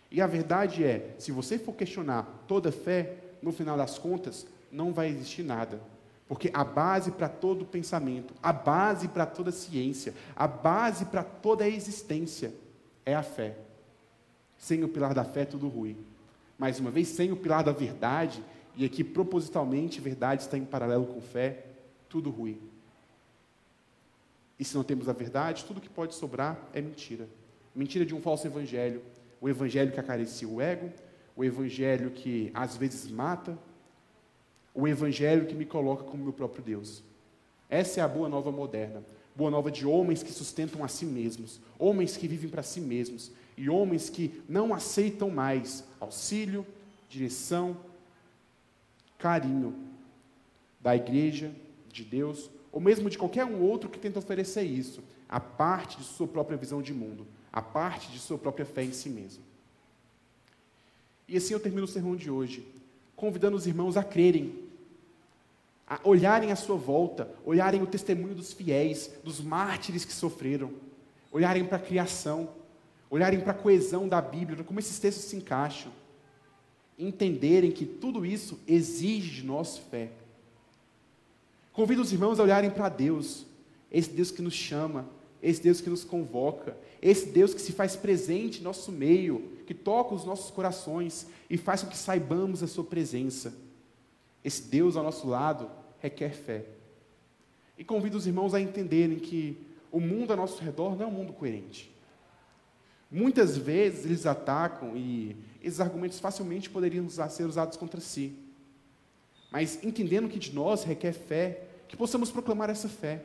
[0.09, 4.91] E a verdade é, se você for questionar toda fé, no final das contas, não
[4.91, 5.79] vai existir nada.
[6.27, 11.63] Porque a base para todo pensamento, a base para toda ciência, a base para toda
[11.63, 12.53] a existência
[13.05, 13.55] é a fé.
[14.59, 15.97] Sem o pilar da fé, tudo ruim.
[16.57, 18.43] Mais uma vez, sem o pilar da verdade,
[18.75, 21.65] e aqui propositalmente verdade está em paralelo com fé,
[22.09, 22.59] tudo ruim.
[24.59, 27.27] E se não temos a verdade, tudo que pode sobrar é mentira.
[27.73, 29.01] Mentira de um falso evangelho.
[29.39, 30.91] O evangelho que acaricia o ego,
[31.33, 33.57] o evangelho que às vezes mata,
[34.73, 37.01] o evangelho que me coloca como meu próprio Deus.
[37.69, 39.01] Essa é a boa nova moderna.
[39.33, 43.31] Boa nova de homens que sustentam a si mesmos, homens que vivem para si mesmos
[43.59, 46.65] e homens que não aceitam mais auxílio,
[47.09, 47.75] direção,
[49.17, 49.75] carinho
[50.79, 51.53] da igreja,
[51.91, 56.05] de Deus, ou mesmo de qualquer um outro que tenta oferecer isso, a parte de
[56.05, 59.43] sua própria visão de mundo, a parte de sua própria fé em si mesmo.
[61.27, 62.65] E assim eu termino o sermão de hoje,
[63.13, 64.69] convidando os irmãos a crerem,
[65.85, 70.71] a olharem à sua volta, olharem o testemunho dos fiéis, dos mártires que sofreram,
[71.29, 72.57] olharem para a criação,
[73.09, 75.91] olharem para a coesão da Bíblia, como esses textos se encaixam,
[76.97, 80.11] entenderem que tudo isso exige de nós fé.
[81.73, 83.45] Convido os irmãos a olharem para Deus,
[83.91, 85.07] esse Deus que nos chama,
[85.41, 89.73] esse Deus que nos convoca, esse Deus que se faz presente em nosso meio, que
[89.73, 93.53] toca os nossos corações e faz com que saibamos a Sua presença.
[94.43, 96.65] Esse Deus ao nosso lado requer fé.
[97.77, 99.57] E convido os irmãos a entenderem que
[99.91, 101.89] o mundo ao nosso redor não é um mundo coerente.
[103.11, 108.33] Muitas vezes eles atacam e esses argumentos facilmente poderiam ser usados contra si.
[109.51, 113.23] Mas entendendo que de nós requer fé, que possamos proclamar essa fé.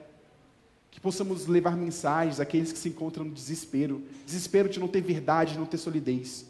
[0.91, 5.53] Que possamos levar mensagens àqueles que se encontram no desespero desespero de não ter verdade,
[5.53, 6.47] de não ter solidez.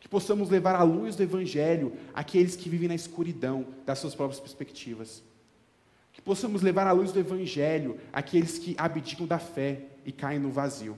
[0.00, 4.40] Que possamos levar a luz do Evangelho àqueles que vivem na escuridão das suas próprias
[4.40, 5.22] perspectivas.
[6.12, 10.50] Que possamos levar a luz do Evangelho àqueles que abdicam da fé e caem no
[10.50, 10.96] vazio.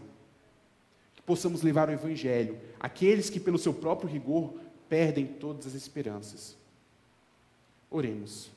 [1.28, 4.54] Possamos levar o Evangelho àqueles que, pelo seu próprio rigor,
[4.88, 6.56] perdem todas as esperanças.
[7.90, 8.50] Oremos.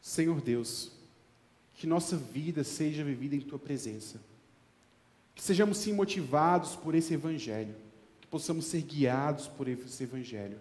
[0.00, 0.92] Senhor Deus,
[1.74, 4.20] que nossa vida seja vivida em Tua presença.
[5.34, 7.74] Que sejamos sim motivados por esse Evangelho.
[8.32, 10.58] Possamos ser guiados por esse Evangelho.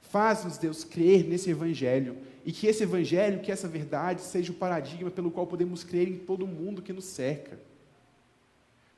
[0.00, 2.16] Faz-nos, Deus, crer nesse Evangelho.
[2.44, 6.18] E que esse Evangelho, que essa verdade, seja o paradigma pelo qual podemos crer em
[6.18, 7.56] todo mundo que nos cerca.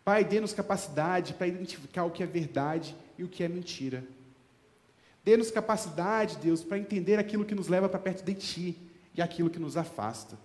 [0.03, 4.03] Pai, dê-nos capacidade para identificar o que é verdade e o que é mentira.
[5.23, 8.79] Dê-nos capacidade, Deus, para entender aquilo que nos leva para perto de Ti
[9.15, 10.39] e aquilo que nos afasta.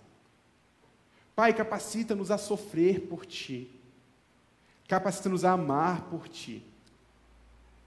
[1.34, 3.70] Pai, capacita-nos a sofrer por Ti.
[4.86, 6.62] Capacita-nos a amar por Ti.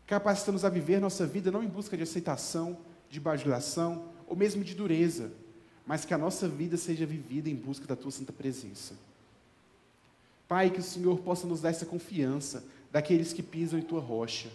[0.10, 2.80] Capacita-nos a viver nossa vida não em busca de aceitação,
[3.12, 5.32] de bajulação ou mesmo de dureza,
[5.86, 8.95] mas que a nossa vida seja vivida em busca da Tua santa presença.
[10.47, 14.49] Pai, que o Senhor possa nos dar essa confiança daqueles que pisam em Tua rocha.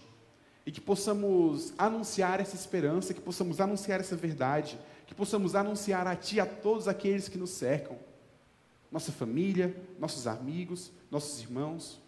[0.66, 4.76] E que possamos anunciar essa esperança, que possamos anunciar essa verdade,
[5.06, 7.96] que possamos anunciar a Ti a todos aqueles que nos cercam,
[8.90, 12.02] nossa família, nossos amigos, nossos irmãos,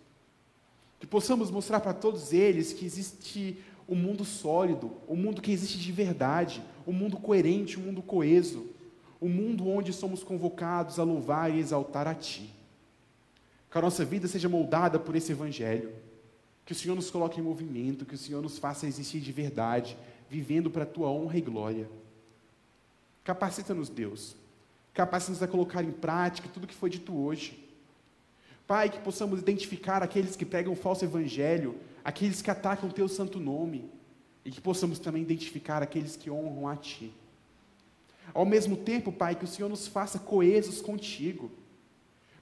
[0.99, 5.79] que possamos mostrar para todos eles que existe um mundo sólido, um mundo que existe
[5.79, 8.67] de verdade, um mundo coerente, um mundo coeso,
[9.21, 12.53] um mundo onde somos convocados a louvar e exaltar a Ti.
[13.71, 15.93] Que a nossa vida seja moldada por esse Evangelho,
[16.65, 19.97] que o Senhor nos coloque em movimento, que o Senhor nos faça existir de verdade,
[20.29, 21.89] vivendo para a Tua honra e glória.
[23.23, 24.37] Capacita-nos, Deus.
[24.93, 27.66] Capacita-nos a colocar em prática tudo que foi dito hoje.
[28.67, 33.09] Pai, que possamos identificar aqueles que pregam o falso evangelho, aqueles que atacam o teu
[33.09, 33.91] santo nome,
[34.45, 37.13] e que possamos também identificar aqueles que honram a ti.
[38.35, 41.51] Ao mesmo tempo, Pai, que o Senhor nos faça coesos contigo.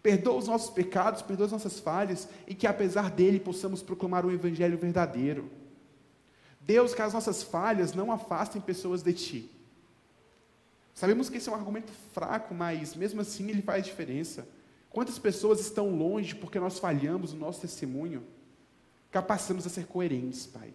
[0.03, 4.33] Perdoa os nossos pecados, perdoa as nossas falhas, e que apesar dele possamos proclamar o
[4.33, 5.51] evangelho verdadeiro.
[6.61, 9.55] Deus, que as nossas falhas não afastem pessoas de ti
[10.95, 14.47] Sabemos que esse é um argumento fraco, mas mesmo assim ele faz diferença.
[14.95, 18.23] Quantas pessoas estão longe porque nós falhamos no nosso testemunho?
[19.11, 20.73] Capacitamos a ser coerentes, Pai.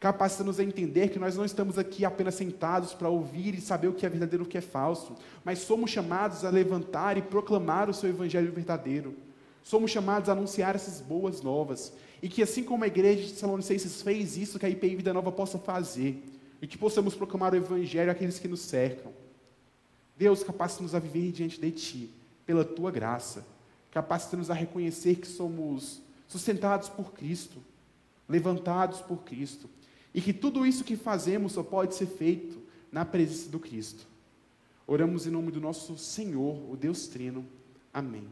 [0.00, 3.94] Capacita-nos a entender que nós não estamos aqui apenas sentados para ouvir e saber o
[3.94, 7.88] que é verdadeiro e o que é falso, mas somos chamados a levantar e proclamar
[7.88, 9.14] o seu evangelho verdadeiro.
[9.62, 11.92] Somos chamados a anunciar essas boas novas.
[12.20, 15.30] E que assim como a igreja de Salonicenses fez isso, que a IPI Vida Nova
[15.30, 16.20] possa fazer.
[16.60, 19.12] E que possamos proclamar o evangelho àqueles que nos cercam.
[20.16, 22.14] Deus, capacita-nos a viver diante de Ti,
[22.46, 23.46] pela Tua graça.
[23.90, 27.58] Capacita-nos a reconhecer que somos sustentados por Cristo,
[28.28, 29.68] levantados por Cristo
[30.12, 34.06] e que tudo isso que fazemos só pode ser feito na presença do Cristo.
[34.86, 37.44] Oramos em nome do nosso Senhor, o Deus Trino.
[37.92, 38.28] Amém.